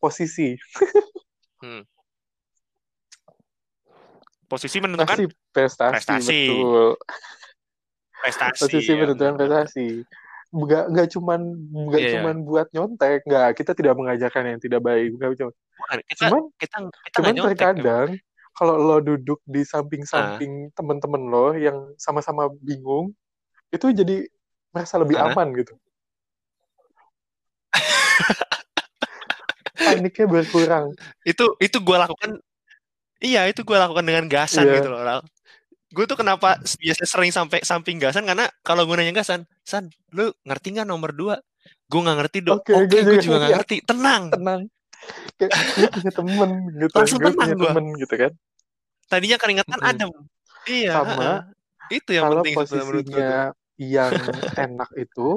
posisi. 0.00 0.56
Posisi 4.48 4.76
menentukan 4.80 5.14
Masih 5.14 5.28
prestasi, 5.50 5.94
Prestasi. 5.98 6.40
betul. 6.48 6.88
prestasi. 8.20 8.60
Posisi 8.60 8.90
ya, 8.92 9.04
prestasi. 9.36 9.88
Nggak, 10.50 10.84
nggak 10.90 11.08
cuman 11.14 11.40
nggak 11.70 12.00
Iya, 12.02 12.08
iya. 12.10 12.14
cuman 12.18 12.36
buat 12.42 12.66
nyontek, 12.74 13.20
nggak. 13.22 13.48
Kita 13.54 13.72
tidak 13.72 13.94
mengajarkan 13.94 14.42
yang 14.50 14.60
tidak 14.60 14.80
baik. 14.82 15.14
Nggak 15.14 15.30
cuma. 15.38 15.50
Bukan, 15.54 15.98
kita 16.04 16.20
Cuman, 16.26 16.42
kita 16.58 16.76
kita 17.06 17.16
cuman 17.16 17.32
nyontek 17.32 17.50
terkadang 17.56 18.08
kalau 18.50 18.74
lo 18.76 18.96
duduk 19.00 19.40
di 19.46 19.62
samping-samping 19.62 20.74
temen-temen 20.74 21.22
lo 21.30 21.54
yang 21.56 21.78
sama-sama 21.96 22.50
bingung, 22.60 23.14
itu 23.70 23.88
jadi 23.88 24.26
merasa 24.70 24.98
lebih 25.00 25.16
Hah? 25.16 25.32
aman 25.32 25.48
gitu. 25.56 25.72
Paniknya 29.80 30.26
berkurang. 30.28 30.92
Itu 31.24 31.56
itu 31.56 31.78
gue 31.80 31.96
lakukan. 31.96 32.36
Iya, 33.20 33.48
itu 33.48 33.64
gue 33.64 33.76
lakukan 33.76 34.04
dengan 34.04 34.28
gasan 34.28 34.68
Iya. 34.68 34.80
gitu 34.80 34.88
loh. 34.92 35.24
Gue 35.90 36.04
tuh 36.06 36.14
kenapa 36.14 36.58
biasanya 36.78 37.08
sering 37.08 37.32
sampai 37.34 37.66
samping 37.66 37.98
gasan 37.98 38.22
karena 38.22 38.46
kalau 38.62 38.86
gue 38.86 38.94
nanya 38.94 39.22
gasan, 39.22 39.42
San, 39.66 39.90
lu 40.14 40.30
ngerti 40.46 40.78
nggak 40.78 40.86
nomor 40.86 41.10
dua? 41.10 41.42
Gue 41.90 42.00
nggak 42.06 42.18
ngerti 42.22 42.38
dok. 42.46 42.62
Oke, 42.62 42.72
Oke, 42.78 42.86
gue 42.86 43.00
gue 43.02 43.16
juga 43.22 43.36
nggak 43.42 43.52
ngerti. 43.58 43.76
Tenang. 43.82 44.22
Tenang. 44.30 44.60
Kayak 45.34 45.50
gue 45.50 45.88
punya 45.90 46.12
temen 46.14 46.50
gitu. 46.78 46.94
Langsung 46.94 47.18
gue 47.18 47.32
punya 47.34 47.54
gua. 47.58 47.66
temen 47.74 47.84
gitu 47.98 48.14
kan. 48.14 48.32
Tadinya 49.10 49.36
keringetan 49.42 49.78
Mm-mm. 49.82 49.90
adem. 49.90 50.10
Iya. 50.70 50.92
Sama. 50.94 51.30
Itu 51.90 52.10
yang 52.14 52.24
kalau 52.30 52.42
penting 52.46 52.54
posisinya 52.54 53.34
yang 53.80 54.12
enak 54.54 54.90
itu 54.94 55.28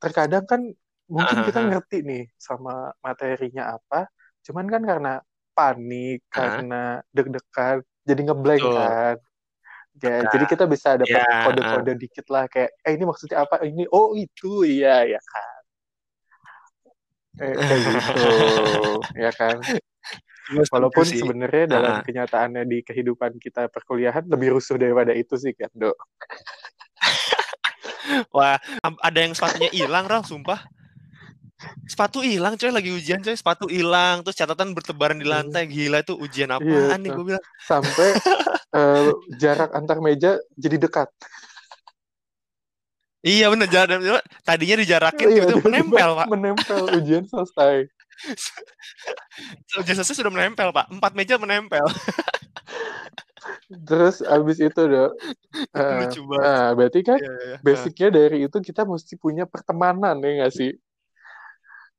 terkadang 0.00 0.44
kan 0.48 0.60
mungkin 1.08 1.44
kita 1.44 1.58
ah, 1.60 1.64
ah. 1.64 1.70
ngerti 1.76 1.98
nih 2.00 2.24
sama 2.40 2.92
materinya 3.04 3.76
apa 3.76 4.08
cuman 4.44 4.66
kan 4.68 4.82
karena 4.84 5.12
panik 5.52 6.24
Ah. 6.32 6.32
karena 6.32 6.82
deg-degan 7.12 7.84
jadi 8.08 8.20
ngeblank 8.24 8.64
kan 8.64 9.16
ya 10.02 10.26
Nah, 10.26 10.30
jadi 10.34 10.44
kita 10.50 10.64
bisa 10.66 10.98
dapat 10.98 11.22
ya, 11.22 11.46
kode-kode 11.46 11.94
dikit 11.94 12.26
lah 12.30 12.50
kayak 12.50 12.70
eh 12.82 12.92
ini 12.98 13.04
maksudnya 13.06 13.46
apa? 13.46 13.62
Ini 13.62 13.86
oh 13.94 14.18
itu. 14.18 14.66
Iya 14.66 15.06
ya 15.16 15.20
kan. 15.22 15.62
Eh, 17.34 17.50
kayak 17.54 17.80
gitu 17.82 18.30
ya 19.26 19.30
kan. 19.34 19.56
Walaupun 20.68 21.08
sebenarnya 21.08 21.64
dalam 21.66 21.94
Ah. 21.98 22.02
kenyataannya 22.04 22.68
di 22.68 22.84
kehidupan 22.84 23.40
kita 23.40 23.72
perkuliahan 23.72 24.28
lebih 24.28 24.60
rusuh 24.60 24.76
daripada 24.76 25.16
itu 25.16 25.34
sih 25.40 25.56
kan 25.56 25.72
dok 25.72 25.96
Wah, 28.36 28.60
ada 29.00 29.18
yang 29.18 29.32
sepatunya 29.32 29.72
hilang, 29.72 30.04
Ral, 30.04 30.20
sumpah. 30.20 30.60
Sepatu 31.84 32.24
hilang, 32.24 32.56
coy, 32.56 32.70
lagi 32.72 32.90
ujian, 32.90 33.20
coy. 33.20 33.36
Sepatu 33.36 33.68
hilang, 33.68 34.24
terus 34.24 34.36
catatan 34.36 34.72
bertebaran 34.72 35.20
di 35.20 35.26
lantai. 35.28 35.68
Gila 35.68 36.00
itu 36.00 36.16
ujian. 36.16 36.52
Iya, 36.52 36.58
apaan 36.58 36.98
nih, 37.02 37.10
tuh. 37.10 37.16
gue 37.20 37.24
bilang. 37.32 37.44
sampai 37.64 38.08
eh, 38.78 39.10
jarak 39.36 39.70
antar 39.76 39.98
meja 40.00 40.40
jadi 40.56 40.76
dekat. 40.80 41.08
Iya 43.24 43.48
bener, 43.48 43.72
jarak, 43.72 44.20
tadinya 44.44 44.76
dijarakin, 44.84 45.26
Iya, 45.32 45.48
tiba-tiba 45.48 45.64
menempel, 45.64 46.08
Pak. 46.12 46.26
Menempel 46.28 46.82
ujian 47.00 47.24
selesai. 47.24 47.88
Ujian 49.80 49.96
selesai 49.96 50.20
sudah 50.20 50.28
menempel, 50.28 50.68
Pak. 50.68 50.92
Empat 50.92 51.12
meja 51.16 51.40
menempel. 51.40 51.80
Terus 53.88 54.20
abis 54.24 54.60
itu 54.60 54.82
dok, 54.88 55.12
banget. 55.72 56.16
nah 56.40 56.72
berarti 56.72 57.00
kan 57.04 57.18
Iya, 57.20 57.32
iya. 57.32 57.56
basicnya 57.60 58.08
dari 58.12 58.44
itu 58.48 58.56
kita 58.60 58.84
mesti 58.88 59.16
punya 59.20 59.44
pertemanan 59.44 60.20
ya 60.20 60.44
nggak 60.44 60.52
sih? 60.52 60.70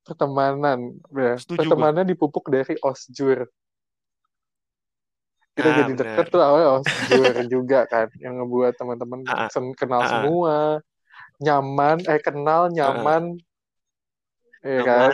Pertemanan, 0.05 1.01
Nah, 1.09 1.33
Setuju 1.33 1.65
pertemanan 1.65 2.05
dipupuk 2.05 2.45
dari 2.53 2.77
osjur. 2.85 3.49
Kita 5.55 5.71
Nah, 5.71 5.77
jadi 5.81 5.91
bener. 5.97 6.03
deket 6.03 6.25
tuh 6.29 6.41
awalnya 6.43 6.69
osjur 6.83 7.31
juga 7.55 7.79
kan, 7.89 8.07
yang 8.21 8.37
ngebuat 8.43 8.75
teman-teman 8.77 9.19
sen- 9.49 9.73
kenal 9.73 10.03
ah. 10.03 10.09
semua, 10.11 10.57
nyaman, 11.41 11.97
eh 12.05 12.19
kenal, 12.21 12.69
nyaman, 12.69 13.23
ya 14.61 14.81
kan? 14.83 15.13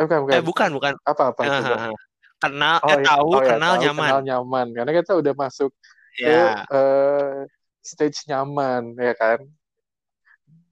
bukan 0.00 0.20
bukan, 0.24 0.34
Eh, 0.36 0.42
bukan, 0.46 0.68
bukan. 0.72 0.94
apa 1.04 1.22
apa 1.34 1.42
coba? 1.42 1.74
ah. 1.76 1.94
Kenal, 2.40 2.76
Oh, 2.80 2.96
eh, 2.96 3.04
ya, 3.04 3.08
tahu, 3.12 3.28
oh 3.36 3.42
ya, 3.44 3.48
kenal, 3.52 3.72
tahu, 3.76 3.82
nyaman. 3.84 4.08
kenal 4.08 4.20
nyaman. 4.24 4.66
Karena 4.72 4.92
kita 4.96 5.12
udah 5.20 5.34
masuk 5.36 5.70
ke 6.16 6.24
Ya, 6.24 6.64
eh, 6.72 7.36
stage 7.84 8.18
nyaman, 8.28 8.82
ya 8.96 9.12
kan? 9.12 9.38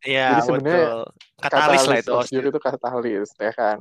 Ya, 0.03 0.39
sebenarnya 0.41 0.85
betul. 0.85 1.03
Katalis 1.39 1.83
lah 1.85 1.99
itu. 1.99 2.13
osjur 2.13 2.43
itu 2.45 2.59
katalis, 2.59 3.29
ya 3.37 3.53
kan? 3.53 3.79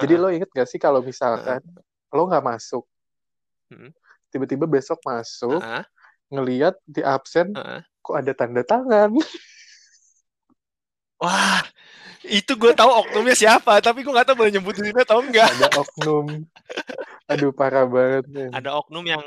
Jadi 0.00 0.14
ah. 0.16 0.20
lo 0.20 0.28
inget 0.32 0.48
gak 0.48 0.68
sih 0.68 0.76
kalau 0.76 1.00
misalkan 1.00 1.60
lo 2.08 2.22
nggak 2.26 2.44
masuk, 2.44 2.84
Hmm. 3.68 3.88
tiba-tiba 4.28 4.68
besok 4.68 5.00
masuk, 5.00 5.56
Ah, 5.58 5.84
ngeliat 6.28 6.76
di 6.84 7.00
absen, 7.00 7.56
ah. 7.56 7.80
kok 8.00 8.16
ada 8.16 8.32
tanda 8.32 8.60
tangan? 8.60 9.08
Wah, 11.22 11.62
itu 12.22 12.52
gue 12.52 12.72
tahu 12.74 12.90
oknumnya 12.90 13.32
siapa, 13.32 13.78
tapi 13.78 14.02
gue 14.02 14.10
nggak 14.10 14.26
tahu 14.26 14.36
boleh 14.42 14.52
nyebutin 14.52 14.90
ini 14.90 15.00
atau 15.00 15.22
enggak. 15.22 15.48
ada 15.48 15.68
oknum. 15.78 16.26
Aduh, 17.32 17.54
parah 17.54 17.86
banget. 17.86 18.24
nih. 18.28 18.48
Ada 18.52 18.74
oknum 18.74 19.04
yang 19.06 19.22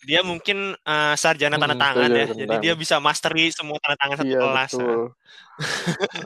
dia 0.00 0.20
mungkin 0.20 0.72
eh, 0.74 1.14
sarjana 1.14 1.56
tanda 1.56 1.72
Hmm, 1.72 1.82
tangan 1.82 2.10
ya, 2.10 2.24
jadi 2.26 2.56
dia 2.58 2.74
bisa 2.74 2.96
mastery 2.98 3.52
semua 3.52 3.76
tanda 3.78 3.96
tangan 3.96 4.16
satu 4.18 4.28
Iya, 4.28 4.40
kelas. 4.40 4.70
betul. 4.72 5.02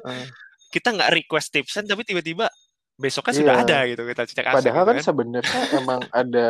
Nah, 0.04 0.24
kita 0.74 0.88
nggak 0.90 1.10
request 1.12 1.48
tipsen, 1.50 1.84
tapi 1.84 2.02
tiba-tiba 2.02 2.46
besoknya 2.94 3.32
Iya. 3.32 3.40
sudah 3.42 3.54
ada 3.60 3.78
gitu 3.84 4.02
kita 4.04 4.22
cek 4.24 4.46
absen 4.46 4.54
Padahal 4.62 4.84
gitu 4.84 4.94
kan. 4.94 5.02
sebenarnya 5.04 5.60
emang 5.82 6.00
ada 6.10 6.46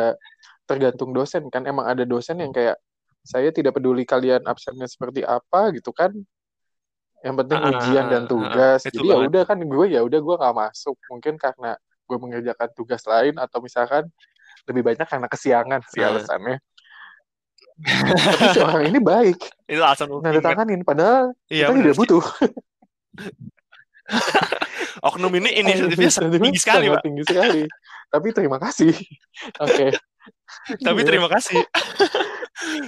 tergantung 0.65 1.09
dosen 1.11 1.45
kan 1.49 1.65
emang 1.65 1.85
ada 1.85 2.05
dosen 2.05 2.37
yang 2.37 2.49
kayak 2.49 2.77
saya 3.21 3.49
tidak 3.49 3.73
peduli 3.73 4.05
kalian 4.05 4.45
absennya 4.45 4.85
seperti 4.85 5.21
apa 5.21 5.73
gitu 5.73 5.89
kan. 5.89 6.13
Yang 7.25 7.35
penting 7.41 7.57
Ah, 7.57 7.69
ujian 7.73 8.05
dan 8.05 8.23
tugas. 8.25 8.85
itu 8.85 9.01
jadi 9.01 9.07
ya 9.09 9.17
udah 9.25 9.43
kan 9.43 9.57
gue 9.57 9.85
ya 9.89 10.05
udah 10.05 10.19
gue 10.21 10.35
nggak 10.37 10.55
masuk. 10.55 10.93
Mungkin 11.09 11.41
karena 11.41 11.73
gue 12.05 12.17
mengerjakan 12.21 12.69
tugas 12.77 13.01
lain 13.01 13.33
atau 13.35 13.57
misalkan 13.59 14.05
lebih 14.69 14.85
banyak 14.85 15.09
karena 15.09 15.25
kesiangan 15.25 15.81
sih 15.89 16.01
Ah. 16.01 16.13
alasannya 16.13 16.61
tapi 17.77 18.45
si 18.49 18.59
orang 18.59 18.83
ini 18.87 18.99
baik 18.99 19.37
Itu 19.71 19.81
alasan 19.81 20.07
nanda 20.19 20.39
tanganin 20.39 20.81
padahal 20.81 21.35
Iya, 21.47 21.67
kita 21.67 21.79
tidak 21.83 21.97
butuh 21.97 22.23
Oknum 25.03 25.31
ini 25.35 25.49
inisiatifnya 25.55 26.07
Inisiatifnya 26.07 26.39
tinggi 26.41 26.59
sekali, 26.59 26.85
Pak. 26.87 27.01
tinggi 27.03 27.23
sekali 27.23 27.63
tapi 28.07 28.27
terima 28.31 28.57
kasih 28.57 28.93
oke 29.65 29.87
Tapi 30.77 30.99
Iya. 30.99 31.05
terima 31.05 31.27
kasih. 31.27 31.59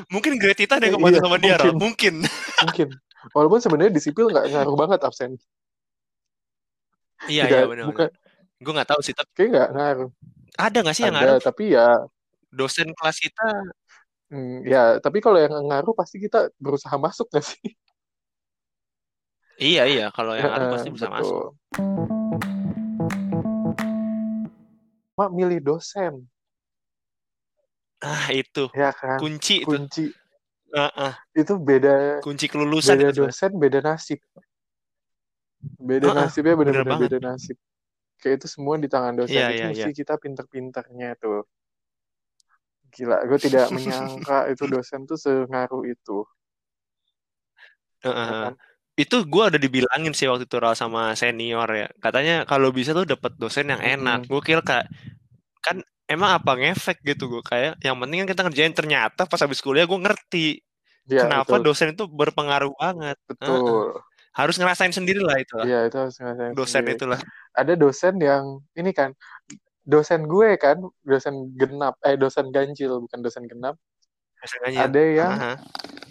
mungkin 0.07 0.39
grade 0.39 0.57
kita 0.57 0.79
ada 0.79 0.87
yang 0.87 0.95
Iya, 0.95 1.03
kebantu 1.03 1.19
sama 1.19 1.37
dia, 1.37 1.55
mungkin. 1.67 1.73
Mungkin. 1.77 2.13
mungkin 2.63 2.87
walaupun 3.29 3.59
sebenarnya 3.59 3.91
di 3.91 3.99
sipil 3.99 4.29
nggak 4.29 4.45
ngaruh 4.47 4.75
banget 4.77 4.99
absen 5.03 5.31
Iya, 7.25 7.43
Tidak, 7.43 7.59
iya 7.59 7.67
benar. 7.67 7.85
bukan 7.89 8.07
Gue 8.57 8.73
nggak 8.73 8.89
tahu 8.89 9.01
sih, 9.01 9.13
tapi 9.13 9.29
kayak 9.35 9.49
nggak 9.51 9.69
ngaruh 9.73 10.09
ada 10.57 10.77
nggak 10.79 10.95
sih 10.95 11.03
yang 11.03 11.13
ada 11.13 11.25
ngaruh? 11.27 11.43
tapi 11.43 11.63
ya 11.69 11.87
Dosen 12.47 12.89
kelas 12.93 13.17
kita 13.19 13.47
hmm, 14.31 14.63
ya 14.67 14.99
tapi 15.03 15.17
kalau 15.23 15.37
yang 15.39 15.53
ngaruh 15.53 15.93
pasti 15.95 16.17
kita 16.19 16.51
berusaha 16.59 16.95
masuk 16.95 17.27
nggak 17.31 17.45
sih 17.45 17.71
Iya 19.57 19.89
iya, 19.89 20.05
kalau 20.13 20.37
yang 20.37 20.53
ngaruh 20.53 20.69
pasti 20.69 20.89
bisa 20.93 21.09
masuk. 21.09 21.57
Mak 25.17 25.29
milih 25.33 25.57
dosen 25.65 26.29
Ah, 27.97 28.29
itu. 28.29 28.69
ya 28.77 28.93
kan 28.93 29.17
Kunci 29.17 29.65
itu. 29.65 29.73
kunci 29.73 30.13
Heeh. 30.69 31.13
itu 31.33 31.53
beda 31.57 32.21
kunci 32.21 32.45
kelulusan 32.45 33.01
beda 33.01 33.09
itu. 33.09 33.21
dosen 33.25 33.51
beda 33.57 33.79
nasib 33.81 34.21
beda 35.81 36.05
Heeh, 36.13 36.17
nasibnya 36.21 36.53
bener 36.53 36.85
benar-benar 36.85 37.01
beda 37.01 37.17
nasib 37.17 37.57
kayak 38.21 38.45
itu 38.45 38.47
semua 38.51 38.77
di 38.77 38.85
tangan 38.85 39.17
dosen 39.17 39.33
Iya, 39.41 39.47
itu 39.49 39.57
iya, 39.57 39.67
mesti 39.73 39.89
kita 39.97 40.13
pinter-pinternya 40.21 41.17
tuh 41.17 41.49
gila 42.93 43.17
gue 43.27 43.39
tidak 43.39 43.69
menyangka 43.75 44.47
itu 44.51 44.63
dosen 44.69 45.03
tuh 45.09 45.17
sengaruh 45.19 45.83
itu 45.87 46.23
Heeh. 48.05 48.29
kan 48.49 48.53
Itu 48.97 49.29
gue 49.29 49.43
udah 49.53 49.61
dibilangin 49.61 50.13
sih 50.17 50.25
waktu 50.25 50.49
itu 50.49 50.57
Ral 50.57 50.73
sama 50.73 51.13
senior 51.13 51.69
ya. 51.69 51.85
Katanya 52.01 52.49
kalau 52.49 52.73
bisa 52.73 52.97
tuh 52.97 53.05
dapat 53.05 53.37
dosen 53.37 53.69
yang 53.69 53.77
enak. 53.77 54.25
Mm-mm. 54.25 54.29
Gue 54.33 54.41
kira 54.41 54.61
kayak 54.65 54.89
kan 55.61 55.85
emang 56.09 56.41
apa 56.41 56.57
ngefek 56.57 56.97
gitu 57.05 57.29
gue 57.29 57.43
kayak 57.45 57.77
yang 57.85 57.99
penting 58.01 58.25
kan 58.25 58.27
kita 58.33 58.41
ngerjain 58.47 58.73
ternyata 58.73 59.27
pas 59.29 59.37
habis 59.43 59.59
kuliah 59.61 59.83
gue 59.85 59.99
ngerti 59.99 60.63
ya 61.05 61.27
kenapa 61.27 61.59
betul 61.59 61.61
dosen 61.61 61.87
itu 61.93 62.03
berpengaruh 62.09 62.73
banget. 62.73 63.17
Betul 63.29 64.01
Harus 64.33 64.55
ngerasain 64.61 64.93
sendiri 64.93 65.21
lah 65.21 65.37
itu. 65.41 65.57
Iya 65.65 65.89
itu 65.89 65.97
harus 65.97 66.15
ngerasain 66.21 66.53
Dosen 66.53 66.81
sendiri. 66.85 66.97
itulah. 66.97 67.19
Ada 67.53 67.73
dosen 67.77 68.13
yang 68.21 68.61
ini 68.77 68.93
kan 68.93 69.13
dosen 69.87 70.27
gue 70.27 70.59
kan 70.59 70.75
dosen 71.01 71.33
genap 71.55 71.95
eh 72.03 72.13
dosen 72.13 72.51
ganjil 72.51 72.99
bukan 72.99 73.19
dosen 73.19 73.47
genap. 73.47 73.79
Biasanya. 74.37 74.83
Ada 74.83 75.01
yang 75.01 75.31
Aha. 75.33 75.53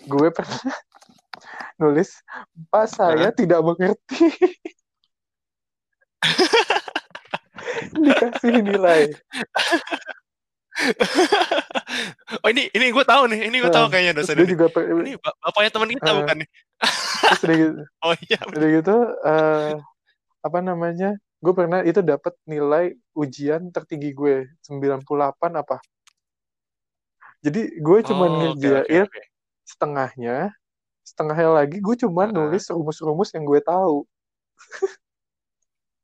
gue 0.03 0.29
pernah 0.31 0.59
nulis 1.79 2.25
Pak 2.67 2.87
saya 2.89 3.29
tidak 3.31 3.61
mengerti. 3.61 4.33
Dikasih 7.95 8.63
nilai. 8.63 9.13
oh 12.43 12.49
ini 12.51 12.69
ini 12.71 12.87
gue 12.91 13.01
tahu 13.03 13.23
nih, 13.27 13.49
ini 13.49 13.57
gue 13.59 13.71
tahu 13.71 13.87
Nah, 13.87 13.91
kayaknya 13.91 14.13
Terus 14.15 14.29
dosen 14.29 14.37
ini. 14.39 14.51
juga 14.51 14.67
per- 14.69 14.89
Ini 14.89 15.13
bap- 15.17 15.39
bapaknya 15.41 15.71
teman 15.73 15.89
kita 15.91 16.11
Ah. 16.11 16.17
bukan 16.17 16.37
nih? 16.41 16.49
terus 17.27 17.41
udah 17.43 17.57
gitu, 17.57 17.73
Oh 18.05 18.15
iya. 18.23 18.39
udah 18.47 18.69
gitu 18.71 18.97
eh, 19.25 19.71
apa 20.43 20.59
namanya? 20.61 21.11
Gue 21.37 21.53
pernah 21.53 21.85
itu 21.85 22.01
dapat 22.01 22.33
nilai 22.45 22.97
ujian 23.13 23.69
tertinggi 23.69 24.11
gue 24.11 24.35
98 24.65 25.53
apa? 25.53 25.77
Jadi 27.45 27.77
gue 27.79 27.99
cuma 28.03 28.27
Oh, 28.27 28.33
ngerjain 28.35 29.05
oke. 29.05 29.23
setengahnya, 29.63 30.51
setengahnya 31.05 31.51
lagi 31.53 31.79
gue 31.79 31.95
cuma 32.01 32.27
Ah. 32.27 32.33
nulis 32.33 32.65
rumus-rumus 32.67 33.31
yang 33.37 33.45
gue 33.45 33.61
tahu, 33.61 34.03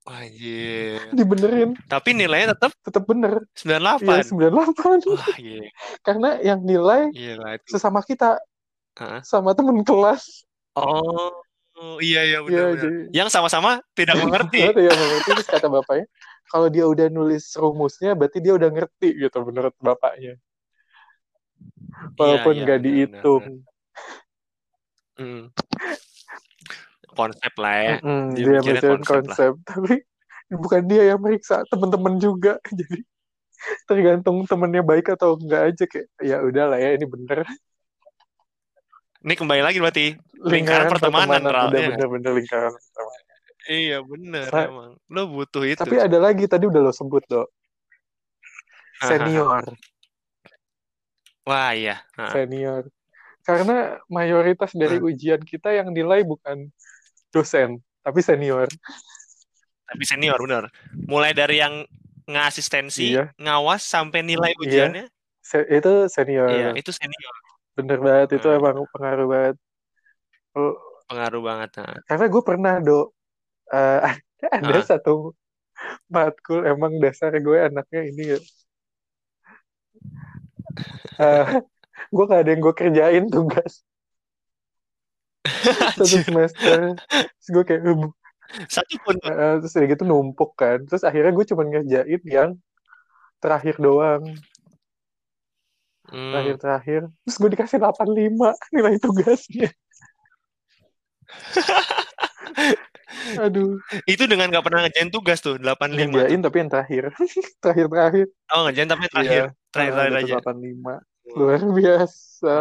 Anjir. 0.02 0.98
dibenerin, 1.18 1.78
Tapi 1.86 2.10
nilainya 2.12 2.58
tetap 2.58 2.74
tetap 2.82 3.06
bener. 3.06 3.46
98. 3.54 4.02
Iya 4.02 4.22
98. 4.28 4.98
Wah, 5.08 5.36
iya. 5.38 5.70
Karena 6.02 6.28
yang 6.42 6.60
nilai 6.62 7.08
Gila 7.10 7.56
itu. 7.56 7.70
sesama 7.72 8.02
kita, 8.02 8.36
Hah? 8.98 9.22
sama 9.22 9.54
temen 9.54 9.80
kelas. 9.82 10.42
Oh, 10.74 11.30
iya 12.02 12.22
iya 12.22 12.38
Iya, 12.38 12.46
benar-benar. 12.46 12.78
jadi 12.78 12.98
Yang 13.10 13.28
sama-sama 13.34 13.70
tidak 13.96 14.16
mengerti. 14.22 14.60
Ada 14.62 14.82
yang 14.82 14.98
mengerti 14.98 15.28
terus 15.34 15.48
kata 15.50 15.66
bapaknya, 15.66 16.06
kalau 16.48 16.68
dia 16.70 16.84
udah 16.86 17.06
nulis 17.10 17.44
rumusnya 17.58 18.12
berarti 18.14 18.38
dia 18.38 18.52
udah 18.54 18.70
ngerti 18.70 19.08
gitu 19.18 19.38
menurut 19.42 19.74
bapaknya. 19.82 20.38
Walaupun 22.18 22.54
iya, 22.58 22.62
nggak 22.66 22.78
benar, 22.82 22.90
dihitung. 22.90 23.44
Hmm. 25.18 25.42
Konsep 27.12 27.52
lah 27.60 27.76
ya. 27.76 27.94
Mm-mm, 28.00 28.24
Dia 28.32 28.42
dia 28.42 28.46
mikirnya 28.48 28.60
mikirin 28.62 28.90
konsep 28.96 29.12
lah. 29.12 29.20
konsep, 29.22 29.52
tapi 29.68 29.94
bukan 30.52 30.82
dia 30.88 31.02
yang 31.12 31.20
meriksa, 31.20 31.56
teman-teman 31.68 32.16
juga. 32.16 32.56
Jadi 32.78 32.98
tergantung 33.86 34.42
temennya 34.42 34.82
baik 34.82 35.14
atau 35.14 35.38
enggak 35.38 35.62
aja 35.70 35.84
kayak 35.86 36.08
ya 36.18 36.42
udahlah 36.42 36.82
ya 36.82 36.98
ini 36.98 37.06
bener 37.06 37.46
Ini 39.22 39.34
kembali 39.34 39.62
lagi 39.62 39.78
berarti 39.78 40.06
lingkaran 40.42 40.90
pertemanan, 40.90 41.40
Ral. 41.46 41.70
udah 41.70 41.78
Iya. 41.78 41.90
bener-bener 41.94 42.30
lingkaran 42.34 42.72
pertemanan. 42.74 43.22
Iya 43.62 43.98
bener 44.02 44.46
Sa- 44.50 44.66
emang. 44.66 44.92
Lo 45.06 45.22
butuh 45.30 45.62
itu. 45.62 45.78
Tapi 45.78 45.94
ada 45.96 46.18
lagi 46.18 46.50
tadi 46.50 46.66
udah 46.66 46.82
lo 46.82 46.90
sebut 46.90 47.22
dok 47.30 47.46
senior, 48.98 49.62
Wah 51.42 51.74
iya. 51.74 52.02
Ha. 52.14 52.30
senior. 52.30 52.86
Karena 53.42 53.98
mayoritas 54.06 54.70
dari 54.74 54.98
Ah. 54.98 55.06
ujian 55.06 55.42
kita 55.42 55.74
yang 55.74 55.90
nilai 55.90 56.22
bukan 56.22 56.70
dosen, 57.30 57.82
tapi 58.02 58.22
senior. 58.22 58.70
Tapi 59.86 60.02
senior 60.06 60.38
bener. 60.38 60.70
Mulai 60.94 61.34
dari 61.34 61.58
yang 61.58 61.82
ngasistensi, 62.26 63.14
Iya. 63.14 63.34
ngawas 63.38 63.82
sampai 63.82 64.22
nilai 64.22 64.54
Iya. 64.54 64.62
ujiannya, 64.62 65.04
Se- 65.42 65.66
itu 65.66 66.06
senior. 66.06 66.46
iya 66.50 66.70
itu 66.74 66.94
senior. 66.94 67.34
Bener 67.72 67.98
banget, 67.98 68.28
itu 68.36 68.48
Ah. 68.48 68.56
emang 68.60 68.84
pengaruh 68.92 69.26
banget. 69.28 69.56
Pengaruh 71.08 71.42
banget. 71.42 71.70
Nah. 71.80 71.96
karena 72.04 72.26
gue 72.28 72.42
pernah 72.44 72.74
dok, 72.80 73.06
eh, 73.72 74.00
ada 74.56 74.76
Ah. 74.76 74.84
satu 74.84 75.32
matkul 76.06 76.62
emang 76.62 76.92
dasar 77.00 77.32
gue 77.34 77.58
anaknya 77.58 78.00
ini 78.06 78.22
ya. 78.36 78.38
Eh, 81.18 81.44
gue 82.14 82.24
gak 82.28 82.40
ada 82.44 82.50
yang 82.52 82.62
gue 82.62 82.74
kerjain 82.74 83.24
tugas 83.28 83.82
satu 85.96 86.04
semester. 86.06 86.96
Terus 87.08 87.48
gue 87.50 87.64
kayak, 87.66 87.82
Satu 88.68 88.94
pun. 89.00 89.16
eh, 89.24 89.54
terus 89.64 89.72
udah 89.74 89.88
gitu 89.88 90.04
numpuk 90.04 90.52
kan. 90.54 90.84
Terus 90.84 91.02
akhirnya 91.02 91.32
gue 91.32 91.44
cuma 91.48 91.62
ngerjain 91.64 92.20
yang 92.28 92.50
terakhir 93.40 93.80
doang, 93.80 94.22
Hmm. 96.12 96.30
terakhir-terakhir. 96.30 97.00
Terus 97.24 97.36
gue 97.36 97.50
dikasih 97.50 97.78
85 97.80 98.52
nilai 98.76 98.94
tugasnya. 99.00 99.68
Aduh, 103.38 103.76
Itu 104.04 104.24
dengan 104.24 104.48
nggak 104.48 104.64
pernah 104.64 104.80
ngerjain 104.84 105.08
tugas 105.08 105.40
tuh 105.40 105.56
85 105.56 105.60
tuh. 105.60 106.08
ngerjain 106.12 106.40
tapi 106.40 106.56
yang 106.58 106.70
terakhir. 106.70 107.02
Terakhir-terakhir. 107.62 108.26
Oh 108.50 108.60
ngerjain 108.64 108.88
tapi 108.88 109.00
yang 109.04 109.12
terakhir. 109.12 109.42
Iya, 109.42 109.70
Terakhir-terakhir 109.72 110.12
eh, 110.12 110.20
aja. 110.20 110.32
dapat 110.36 110.44
85. 110.52 111.00
Luar 111.32 111.60
biasa. 111.62 112.56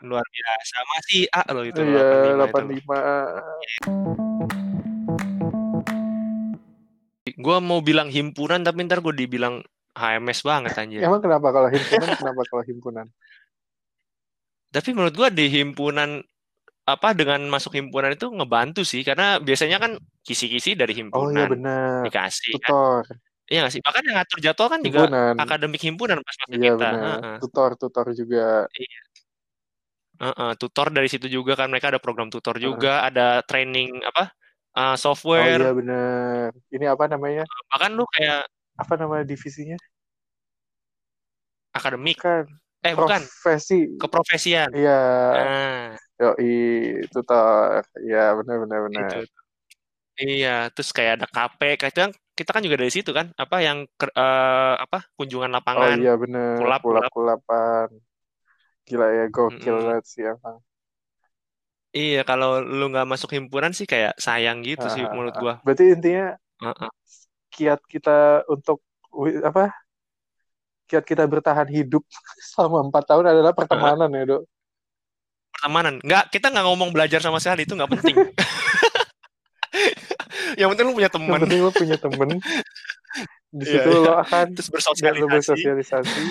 Luar 0.00 0.24
biasa. 0.24 0.76
Masih 0.86 1.20
A 1.28 1.42
loh 1.52 1.64
itu 1.64 1.80
Iya, 1.82 2.04
85 2.40 2.72
itu. 2.72 2.86
85. 2.86 4.16
Gue 7.36 7.56
mau 7.60 7.80
bilang 7.80 8.08
himpunan 8.08 8.62
tapi 8.62 8.84
ntar 8.86 9.00
gue 9.00 9.14
dibilang 9.14 9.62
HMS 9.96 10.44
banget 10.44 10.76
anjir. 10.76 11.00
Emang 11.00 11.24
kenapa 11.24 11.48
kalau 11.48 11.68
himpunan? 11.72 12.08
kenapa 12.20 12.42
kalau 12.52 12.62
himpunan? 12.68 13.06
Tapi 14.68 14.88
menurut 14.92 15.14
gue 15.16 15.28
di 15.32 15.46
himpunan 15.48 16.20
apa 16.86 17.16
dengan 17.16 17.42
masuk 17.50 17.74
himpunan 17.74 18.14
itu 18.14 18.30
ngebantu 18.30 18.84
sih 18.86 19.02
karena 19.02 19.40
biasanya 19.42 19.82
kan 19.82 19.98
kisi-kisi 20.22 20.78
dari 20.78 20.92
Oh 20.92 20.94
iya 20.94 21.00
himpunan 21.02 21.46
benar. 21.50 22.04
dikasih 22.06 22.60
kan. 22.60 22.70
Tutor. 22.70 23.02
Iya 23.46 23.58
nggak 23.64 23.72
sih? 23.72 23.82
Bahkan 23.82 24.02
yang 24.06 24.16
ngatur 24.20 24.38
jadwal 24.42 24.68
kan 24.70 24.80
juga 24.84 25.00
Himpunan. 25.06 25.34
akademik 25.38 25.82
himpunan 25.82 26.16
pas 26.20 26.36
masuk 26.44 26.50
Iya 26.52 26.62
kita. 26.76 26.88
benar. 26.92 27.16
Heeh. 27.16 27.36
Tutor, 27.42 27.70
tutor 27.80 28.06
juga. 28.12 28.46
Heeh, 30.16 30.50
tutor 30.56 30.86
dari 30.92 31.08
situ 31.12 31.26
juga 31.28 31.52
kan 31.56 31.68
mereka 31.68 31.88
ada 31.92 32.00
program 32.02 32.28
tutor 32.32 32.56
juga, 32.56 33.04
ada 33.04 33.40
training 33.44 34.00
apa? 34.02 34.32
uh, 34.76 34.80
Oh 34.80 34.92
iya 34.92 34.96
software. 35.00 35.62
benar. 35.72 36.48
Ini 36.68 36.84
apa 36.92 37.04
namanya? 37.08 37.44
Bahkan 37.72 37.90
lu 37.96 38.04
kayak 38.12 38.44
Apa 38.82 38.94
nama 39.00 39.16
divisinya? 39.30 39.76
akademik. 41.78 42.18
Kan 42.22 42.44
Eh 42.86 42.94
bukan, 43.00 43.22
profesi. 43.42 43.74
keprofesian. 44.00 44.72
Iya. 44.74 44.90
Nah, 45.32 45.96
Yoi, 46.20 46.46
tutor. 47.12 47.82
Iya, 48.04 48.18
benar 48.38 48.56
benar 48.62 48.80
benar. 48.86 49.16
itu. 49.20 49.36
Iya, 50.22 50.48
terus 50.74 50.90
kayak 50.96 51.12
ada 51.16 51.26
KP, 51.34 51.60
kayak 51.78 51.90
itu 51.92 52.00
kan 52.04 52.12
kita 52.38 52.50
kan 52.54 52.62
juga 52.66 52.76
dari 52.80 52.92
situ 52.96 53.10
kan, 53.18 53.26
apa 53.42 53.56
yang 53.66 53.78
eh, 54.20 54.72
apa 54.84 54.96
kunjungan 55.16 55.52
Oh 55.78 55.88
lapangan. 55.96 55.98
iya 55.98 56.10
benar. 56.22 56.58
Kulap, 56.58 56.80
Kulap 56.80 57.06
kulap. 57.12 57.12
kulapan. 57.14 57.88
Gila 58.86 59.06
ya, 59.18 59.24
gokil 59.36 59.74
Mm-mm. 59.74 59.86
banget 59.86 60.04
sih 60.12 60.22
emang. 60.32 60.58
Iya, 61.98 62.18
kalau 62.28 62.48
lu 62.78 62.82
nggak 62.92 63.08
masuk 63.12 63.30
himpunan 63.36 63.72
sih 63.78 63.86
kayak 63.92 64.12
sayang 64.24 64.58
gitu 64.68 64.86
sih 64.94 65.02
Ah, 65.02 65.14
menurut 65.14 65.34
ah, 65.34 65.40
ah. 65.40 65.42
gua. 65.42 65.54
Berarti 65.64 65.84
intinya 65.94 66.24
Heeh. 66.60 66.90
Kiat 67.56 67.80
kita 67.88 68.44
untuk 68.46 68.84
apa? 69.42 69.72
Kiat 70.86 71.02
kita 71.02 71.24
bertahan 71.24 71.66
hidup 71.66 72.04
selama 72.52 72.84
empat 72.86 73.04
tahun 73.08 73.24
adalah 73.32 73.52
pertemanan 73.56 74.12
ya 74.12 74.24
dok. 74.28 74.42
Pertemanan. 75.56 75.94
Nggak, 76.04 76.24
kita 76.30 76.46
nggak 76.52 76.66
ngomong 76.68 76.90
belajar 76.92 77.18
sama 77.24 77.40
sekali, 77.40 77.64
itu 77.64 77.72
nggak 77.72 77.90
penting. 77.96 78.16
Yang 80.60 80.68
penting 80.72 80.84
lu 80.88 80.94
punya 80.96 81.10
Yang 81.10 81.16
teman, 81.16 81.38
penting 81.42 81.60
lo 81.60 81.70
punya 81.72 81.96
temen. 81.96 82.28
Di 83.50 83.64
Iya, 83.64 83.72
situ 83.80 83.88
iya. 83.88 84.04
lo 84.04 84.12
akan 84.20 84.46
terus 84.52 84.68
bersosialisasi. 84.68 85.32
bersosialisasi. 85.32 86.22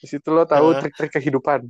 Di 0.00 0.06
situ 0.06 0.28
lo 0.30 0.46
tahu 0.46 0.72
Heeh. 0.72 0.80
trik-trik 0.86 1.12
kehidupan. 1.18 1.66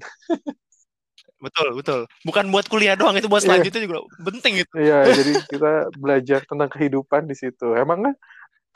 Betul, 1.41 1.69
betul. 1.73 2.01
Bukan 2.23 2.53
buat 2.53 2.69
kuliah 2.69 2.95
doang, 2.97 3.17
itu 3.17 3.29
buat 3.29 3.41
Iya. 3.41 3.57
selanjutnya 3.57 3.81
juga 3.89 3.99
penting 4.21 4.53
gitu. 4.61 4.73
Iya, 4.77 4.99
jadi 5.17 5.33
kita 5.49 5.73
belajar 5.97 6.41
tentang 6.45 6.69
kehidupan 6.69 7.25
di 7.25 7.37
situ. 7.37 7.73
Emang 7.73 8.05
kan 8.05 8.15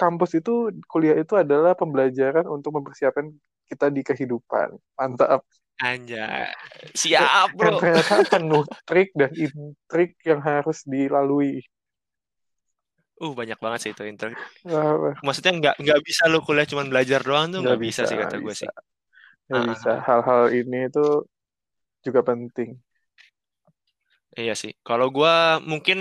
kampus 0.01 0.31
itu 0.39 0.51
kuliah 0.91 1.17
itu 1.23 1.35
adalah 1.43 1.73
pembelajaran 1.81 2.47
untuk 2.51 2.71
mempersiapkan 2.77 3.27
kita 3.71 3.87
di 3.97 4.03
kehidupan. 4.09 4.69
Mantap. 4.99 5.41
Anjay. 5.83 6.47
Siap, 6.95 7.51
Dan 7.61 7.73
bro. 7.73 7.79
ternyata 7.81 8.15
penuh 8.33 8.63
trik 8.89 9.09
dan 9.21 9.31
intrik 9.45 10.11
yang 10.29 10.41
harus 10.49 10.79
dilalui. 10.87 11.65
Uh, 13.23 13.33
banyak 13.39 13.59
banget 13.65 13.81
sih 13.83 13.91
itu 13.95 14.03
inter. 14.11 14.31
Wah, 14.65 15.15
Maksudnya 15.25 15.53
nggak 15.59 15.75
nggak 15.83 16.01
bisa 16.09 16.23
lu 16.33 16.39
kuliah 16.47 16.67
cuma 16.71 16.85
belajar 16.91 17.21
doang 17.29 17.47
tuh 17.55 17.61
nggak 17.65 17.79
nggak 17.81 17.81
bisa, 17.87 18.03
sih 18.09 18.17
kata 18.23 18.37
gue 18.45 18.55
bisa. 18.55 18.67
sih. 18.67 18.71
Nggak 19.49 19.63
Ah, 19.63 19.69
bisa. 19.71 19.91
Hal-hal 20.07 20.43
ini 20.61 20.79
itu 20.89 21.05
juga 22.05 22.21
penting. 22.29 22.71
Iya 24.41 24.55
sih. 24.63 24.73
Kalau 24.89 25.07
gua 25.17 25.63
mungkin 25.63 25.99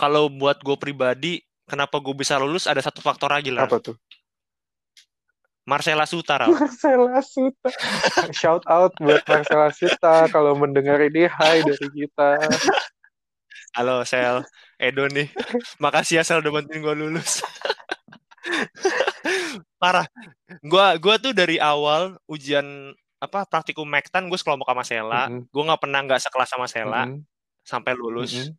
kalau 0.00 0.28
buat 0.40 0.58
gue 0.66 0.76
pribadi, 0.84 1.40
kenapa 1.64 1.96
gue 1.98 2.14
bisa 2.14 2.36
lulus 2.36 2.66
ada 2.66 2.80
satu 2.80 2.98
faktor 3.00 3.30
lagi 3.30 3.50
lah. 3.50 3.66
Apa 3.66 3.78
tuh? 3.78 3.96
Marcella 5.62 6.02
Suta, 6.10 6.42
Ral. 6.42 6.50
Marcella 6.50 7.22
Suta. 7.22 7.70
Shout 8.38 8.66
out 8.66 8.90
buat 8.98 9.22
Marcella 9.22 9.70
Suta 9.70 10.26
kalau 10.26 10.58
mendengar 10.58 10.98
ini 10.98 11.30
hai 11.30 11.62
dari 11.62 11.86
kita. 11.86 12.42
Halo 13.72 14.02
Sel, 14.02 14.42
Edo 14.76 15.06
nih. 15.06 15.30
Makasih 15.78 16.18
ya 16.18 16.22
Sel 16.26 16.42
udah 16.42 16.50
bantuin 16.50 16.82
gue 16.82 16.94
lulus. 16.98 17.46
Parah. 19.80 20.06
Gua 20.66 20.98
gua 20.98 21.14
tuh 21.16 21.30
dari 21.30 21.62
awal 21.62 22.18
ujian 22.26 22.90
apa 23.22 23.46
praktikum 23.46 23.86
Mektan 23.86 24.26
gue 24.26 24.34
sekelompok 24.34 24.66
sama 24.66 24.82
Sela. 24.82 25.22
Mhm. 25.30 25.46
Gue 25.46 25.62
nggak 25.62 25.78
pernah 25.80 26.00
nggak 26.02 26.20
sekelas 26.26 26.48
sama 26.50 26.66
Sela 26.66 27.06
Mhm, 27.06 27.22
sampai 27.62 27.94
lulus. 27.94 28.34
mhm, 28.34 28.58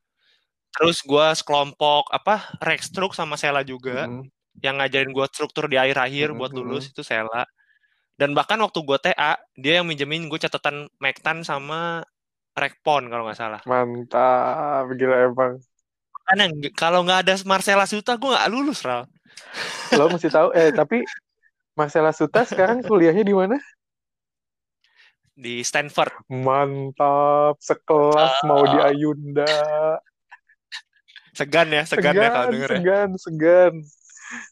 Terus 0.73 1.05
gue 1.05 1.27
sekelompok 1.37 2.09
apa 2.09 2.57
Rextruk 2.57 3.13
sama 3.13 3.37
Sela 3.37 3.61
juga 3.61 4.09
mhm. 4.09 4.25
yang 4.61 4.81
ngajarin 4.81 5.13
gue 5.13 5.25
struktur 5.29 5.69
di 5.69 5.77
akhir-akhir 5.77 6.33
Mhm, 6.33 6.37
buat 6.37 6.51
lulus 6.53 6.89
itu 6.89 7.05
Sela. 7.05 7.45
Dan 8.13 8.37
bahkan 8.37 8.61
waktu 8.61 8.81
gue 8.81 8.97
TA 9.01 9.37
dia 9.57 9.81
yang 9.81 9.89
minjemin 9.89 10.29
gue 10.29 10.37
catatan 10.37 10.89
Mektan 10.97 11.41
sama 11.45 12.01
Rekpon 12.53 13.09
kalau 13.09 13.25
nggak 13.25 13.39
salah. 13.39 13.61
Mantap, 13.65 14.85
gila 14.93 15.29
emang. 15.29 15.57
Karena 16.23 16.45
kalau 16.77 17.01
nggak 17.01 17.19
ada 17.25 17.33
Marcella 17.49 17.85
Suta 17.89 18.17
gue 18.17 18.29
nggak 18.29 18.49
lulus 18.53 18.85
Ral. 18.85 19.09
Lo 19.97 20.09
mesti 20.09 20.29
tahu 20.29 20.53
eh 20.53 20.69
tapi 20.69 21.01
Marcella 21.73 22.13
Suta 22.13 22.45
sekarang 22.45 22.85
kuliahnya 22.85 23.25
di 23.25 23.33
mana? 23.33 23.57
di 25.33 25.65
Stanford. 25.65 26.29
Mantap, 26.29 27.57
sekelas 27.57 28.45
mau 28.45 28.63
di 28.69 28.79
Ayunda. 28.79 29.49
Segan 31.33 31.67
ya, 31.67 31.81
segan, 31.83 32.13
ya 32.13 32.29
kalau 32.29 32.47
denger 32.49 32.69
ya. 32.69 32.77
segan, 32.79 33.09
segan. 33.17 33.73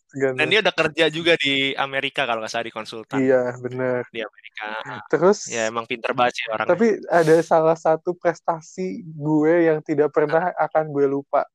Segan. 0.07 0.33
Dan 0.35 0.45
dia 0.47 0.59
udah 0.59 0.75
kerja 0.75 1.05
juga 1.07 1.33
di 1.35 1.73
Amerika 1.73 2.25
kalau 2.25 2.41
nggak 2.41 2.51
salah 2.51 2.65
di 2.65 2.73
konsultan 2.73 3.17
Iya, 3.17 3.53
benar. 3.57 4.05
di 4.09 4.19
Amerika. 4.19 4.67
Terus 5.07 5.45
Ya 5.45 5.65
emang 5.65 5.85
pinter 5.85 6.11
banget 6.11 6.37
sih 6.37 6.45
orangnya. 6.47 6.69
tapi 6.69 6.87
ada 7.07 7.35
salah 7.41 7.73
satu 7.73 8.13
prestasi 8.13 9.01
gue 9.03 9.69
yang 9.69 9.79
tidak 9.79 10.09
pernah 10.09 10.49
akan 10.55 10.89
gue 10.89 11.05
lupa. 11.07 11.45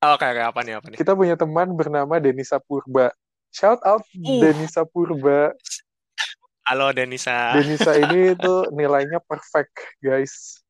Oh, 0.00 0.16
kayak, 0.16 0.32
kayak 0.34 0.48
apa 0.48 0.60
nih 0.60 0.74
apa 0.76 0.86
nih? 0.88 0.96
Kita 0.96 1.12
punya 1.12 1.36
teman 1.36 1.68
bernama 1.72 2.16
Denisa 2.16 2.56
Purba. 2.56 3.12
Shout 3.50 3.80
out 3.82 4.00
Uh. 4.16 4.40
Denisa 4.40 4.82
Purba. 4.82 5.52
Halo 6.62 6.88
Denisa, 6.90 7.52
Denisa 7.52 7.98
ini 7.98 8.32
tuh 8.34 8.70
nilainya 8.70 9.20
perfect, 9.20 9.74
guys. 9.98 10.60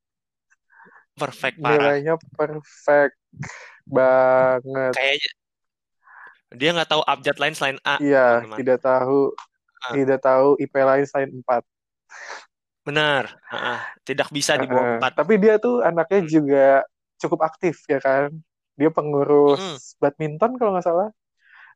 perfect 1.13 1.61
parah. 1.61 2.01
Nilainya 2.01 2.17
perfect 2.33 3.20
banget. 3.87 4.93
Kayaknya 4.93 5.31
dia 6.51 6.71
nggak 6.75 6.91
tahu 6.91 7.03
abjad 7.07 7.37
lain 7.39 7.55
selain 7.55 7.79
A. 7.83 7.97
Iya, 7.99 8.43
teman-teman. 8.43 8.59
tidak 8.59 8.79
tahu 8.83 9.21
Ah. 9.81 9.95
tidak 9.97 10.19
tahu 10.21 10.49
IP 10.59 10.75
lain 10.77 11.05
selain 11.07 11.31
4. 11.33 11.63
Benar. 12.83 13.25
Heeh. 13.49 13.79
Tidak 14.05 14.29
bisa 14.29 14.57
di 14.57 14.67
bawah 14.67 14.83
Heeh. 14.83 14.95
empat. 14.99 15.13
Tapi 15.15 15.35
dia 15.39 15.57
tuh 15.57 15.81
anaknya 15.81 16.21
Hmm. 16.21 16.29
juga 16.29 16.67
cukup 17.17 17.41
aktif 17.45 17.81
ya 17.87 17.97
kan. 17.97 18.35
Dia 18.77 18.89
pengurus 18.89 19.61
Mm. 19.61 19.77
badminton 20.01 20.51
kalau 20.57 20.73
nggak 20.75 20.85
salah. 20.85 21.09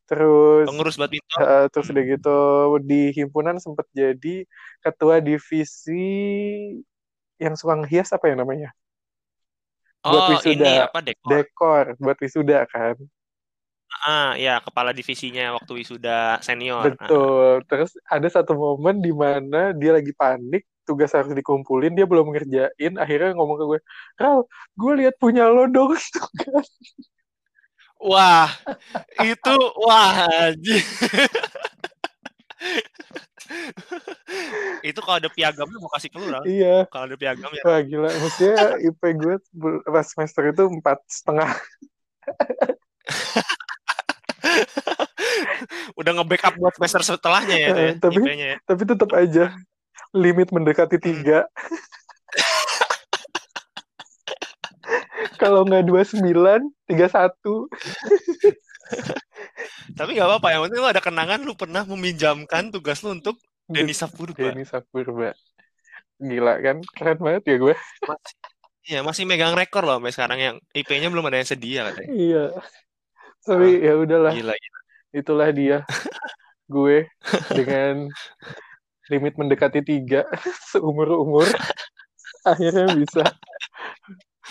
Terus 0.05 0.69
Pengurus 0.69 0.97
badminton. 1.01 1.38
eh, 1.40 1.64
terus 1.73 1.88
udah 1.88 2.05
gitu 2.05 2.38
di 2.85 3.09
himpunan 3.12 3.57
sempat 3.57 3.88
jadi 3.93 4.45
ketua 4.81 5.21
divisi 5.21 6.05
yang 7.37 7.57
suka 7.57 7.81
ngehias 7.81 8.12
apa 8.12 8.29
ya 8.29 8.37
namanya? 8.37 8.69
Buat 10.05 10.21
Oh, 10.21 10.31
wisuda. 10.37 10.53
ini 10.53 10.73
apa 10.85 10.99
dekor? 11.01 11.31
Dekor 11.33 11.85
buat 11.97 12.19
wisuda 12.21 12.59
kan. 12.69 12.97
Ah, 14.05 14.37
ya 14.37 14.61
kepala 14.61 14.93
divisinya 14.93 15.57
waktu 15.57 15.81
wisuda 15.81 16.37
senior. 16.45 16.85
Ah. 16.85 17.09
Betul. 17.09 17.64
Terus 17.64 17.90
ada 18.05 18.29
satu 18.29 18.53
momen 18.53 19.01
di 19.01 19.14
mana 19.17 19.73
dia 19.73 19.97
lagi 19.97 20.12
panik, 20.12 20.69
tugas 20.85 21.14
harus 21.17 21.33
dikumpulin, 21.33 21.97
dia 21.97 22.05
belum 22.05 22.29
ngerjain, 22.37 23.01
akhirnya 23.01 23.33
ngomong 23.33 23.57
ke 23.57 23.64
gue, 23.64 23.81
Ral, 24.21 24.45
gue 24.77 24.93
lihat 25.01 25.17
punya 25.17 25.49
lo 25.49 25.64
dong 25.71 25.97
tugas. 25.97 26.69
Wah, 28.05 28.53
itu 29.17 29.57
wah. 29.81 30.29
itu 34.83 35.00
kalau 35.00 35.16
ada 35.20 35.28
piagamnya 35.28 35.78
mau 35.78 35.90
kasih 35.92 36.11
keluar. 36.11 36.42
Iya. 36.44 36.87
Kalau 36.88 37.04
ada 37.09 37.16
piagam 37.16 37.50
ya. 37.52 37.62
Wah 37.64 37.80
gila, 37.80 38.09
maksudnya 38.09 38.76
IP 38.80 39.02
gue 39.16 39.35
pas 39.85 40.07
semester 40.07 40.42
itu 40.48 40.62
empat 40.68 40.98
setengah. 41.07 41.50
Udah 45.98 46.12
nge-backup 46.20 46.54
buat 46.59 46.74
semester 46.76 47.02
setelahnya 47.04 47.57
ya, 47.57 47.68
itu 47.70 47.80
ya 47.80 47.88
Eh, 47.88 47.94
tapi- 47.98 48.37
ya. 48.37 48.57
Tapi 48.64 48.83
tetap 48.85 49.11
aja 49.14 49.44
limit 50.14 50.48
mendekati 50.52 50.98
tiga. 50.98 51.44
Kalau 55.40 55.64
nggak 55.66 55.85
29, 55.85 56.22
31. 56.87 56.88
Tapi 59.95 60.17
nggak 60.17 60.29
apa-apa, 60.29 60.49
yang 60.53 60.63
penting 60.69 60.81
lu 60.81 60.89
ada 60.89 61.03
kenangan 61.03 61.41
lu 61.43 61.53
pernah 61.59 61.83
meminjamkan 61.85 62.71
tugas 62.75 63.01
lu 63.05 63.15
untuk 63.17 63.37
Denisa 63.65 64.07
Purba. 64.15 64.53
Denny 64.53 64.65
Sapurba. 64.69 65.33
Gila 66.21 66.55
kan? 66.63 66.77
Keren 66.95 67.19
banget 67.21 67.43
ya 67.49 67.57
gue. 67.59 67.75
Iya, 68.85 69.01
masih 69.01 69.25
megang 69.25 69.57
rekor 69.57 69.83
loh 69.83 69.97
sampai 69.97 70.13
sekarang 70.13 70.39
yang 70.39 70.57
IP-nya 70.77 71.09
belum 71.09 71.25
ada 71.33 71.41
yang 71.41 71.49
sedia 71.49 71.81
katanya. 71.89 72.11
Iya. 72.13 72.45
Tapi 73.45 73.69
ya 73.81 73.93
udahlah, 73.97 74.33
Gila, 74.33 74.55
gila. 74.57 74.81
itulah 75.13 75.49
dia. 75.53 75.79
gue 76.65 77.05
dengan 77.53 78.09
limit 79.13 79.37
mendekati 79.37 79.85
tiga 79.85 80.25
seumur-umur 80.73 81.45
akhirnya 82.45 82.89
bisa 82.97 83.25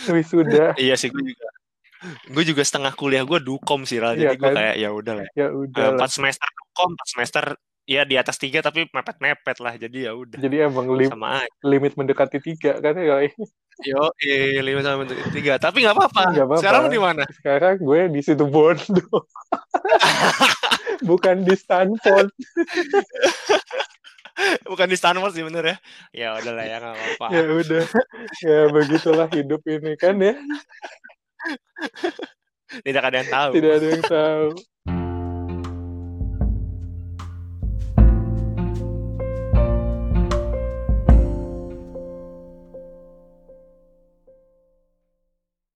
wisuda. 0.09 0.77
Iya 0.77 0.93
sih, 0.97 1.09
gue 1.09 1.21
juga. 1.33 1.47
Gue 2.27 2.43
juga 2.43 2.61
setengah 2.61 2.93
kuliah 2.93 3.23
gue 3.23 3.39
dukom 3.39 3.83
sih, 3.83 3.97
Ral. 3.97 4.13
Iya 4.13 4.31
Jadi 4.31 4.35
gue 4.37 4.45
kan? 4.45 4.55
kayak 4.55 4.75
ya 4.75 4.89
udah 4.91 5.13
lah. 5.17 5.25
Ya 5.33 5.47
Eh, 5.47 5.49
udah. 5.49 5.83
Empat 5.95 6.09
semester 6.11 6.47
dukom, 6.49 6.89
empat 6.93 7.07
semester 7.07 7.43
ya 7.83 8.07
di 8.07 8.15
atas 8.15 8.39
tiga 8.39 8.59
tapi 8.59 8.87
mepet-mepet 8.87 9.57
lah. 9.59 9.73
Jadi 9.75 9.97
ya 10.07 10.11
udah 10.15 10.39
Jadi 10.39 10.55
emang 10.59 10.85
lim- 10.93 11.07
sama 11.07 11.43
aja. 11.43 11.51
limit 11.63 11.95
mendekati 11.95 12.37
tiga 12.39 12.77
kan 12.77 12.93
ya. 12.95 13.23
Yo, 13.81 14.13
eh, 14.21 14.61
lima 14.61 14.85
sama 14.85 15.01
bentuk 15.01 15.17
tiga. 15.33 15.57
Tapi 15.57 15.81
nggak 15.81 15.97
apa-apa. 15.97 16.21
Apa-apa. 16.29 16.55
Sekarang 16.61 16.83
di 16.87 16.99
mana? 17.01 17.23
Sekarang 17.33 17.73
gue 17.81 17.99
di 18.11 18.21
situ 18.21 18.45
Bondo. 18.45 19.03
Bukan 21.09 21.43
di 21.43 21.55
Stanford. 21.57 22.29
Bukan 24.65 24.87
di 24.89 24.97
Stanford 24.97 25.33
sih 25.33 25.45
bener 25.45 25.63
ya. 25.65 25.77
Ya 26.13 26.27
udah 26.37 26.53
lah 26.53 26.65
ya 26.65 26.77
nggak 26.79 26.95
apa-apa. 26.95 27.27
Ya 27.33 27.43
udah. 27.49 27.83
Ya 28.41 28.59
begitulah 28.69 29.27
hidup 29.29 29.61
ini 29.65 29.93
kan 29.97 30.17
ya. 30.17 30.33
Tidak 32.85 33.03
ada 33.03 33.15
yang 33.21 33.29
tahu. 33.29 33.51
Tidak 33.53 33.71
ada 33.77 33.87
yang 33.87 34.03
tahu. 34.03 34.45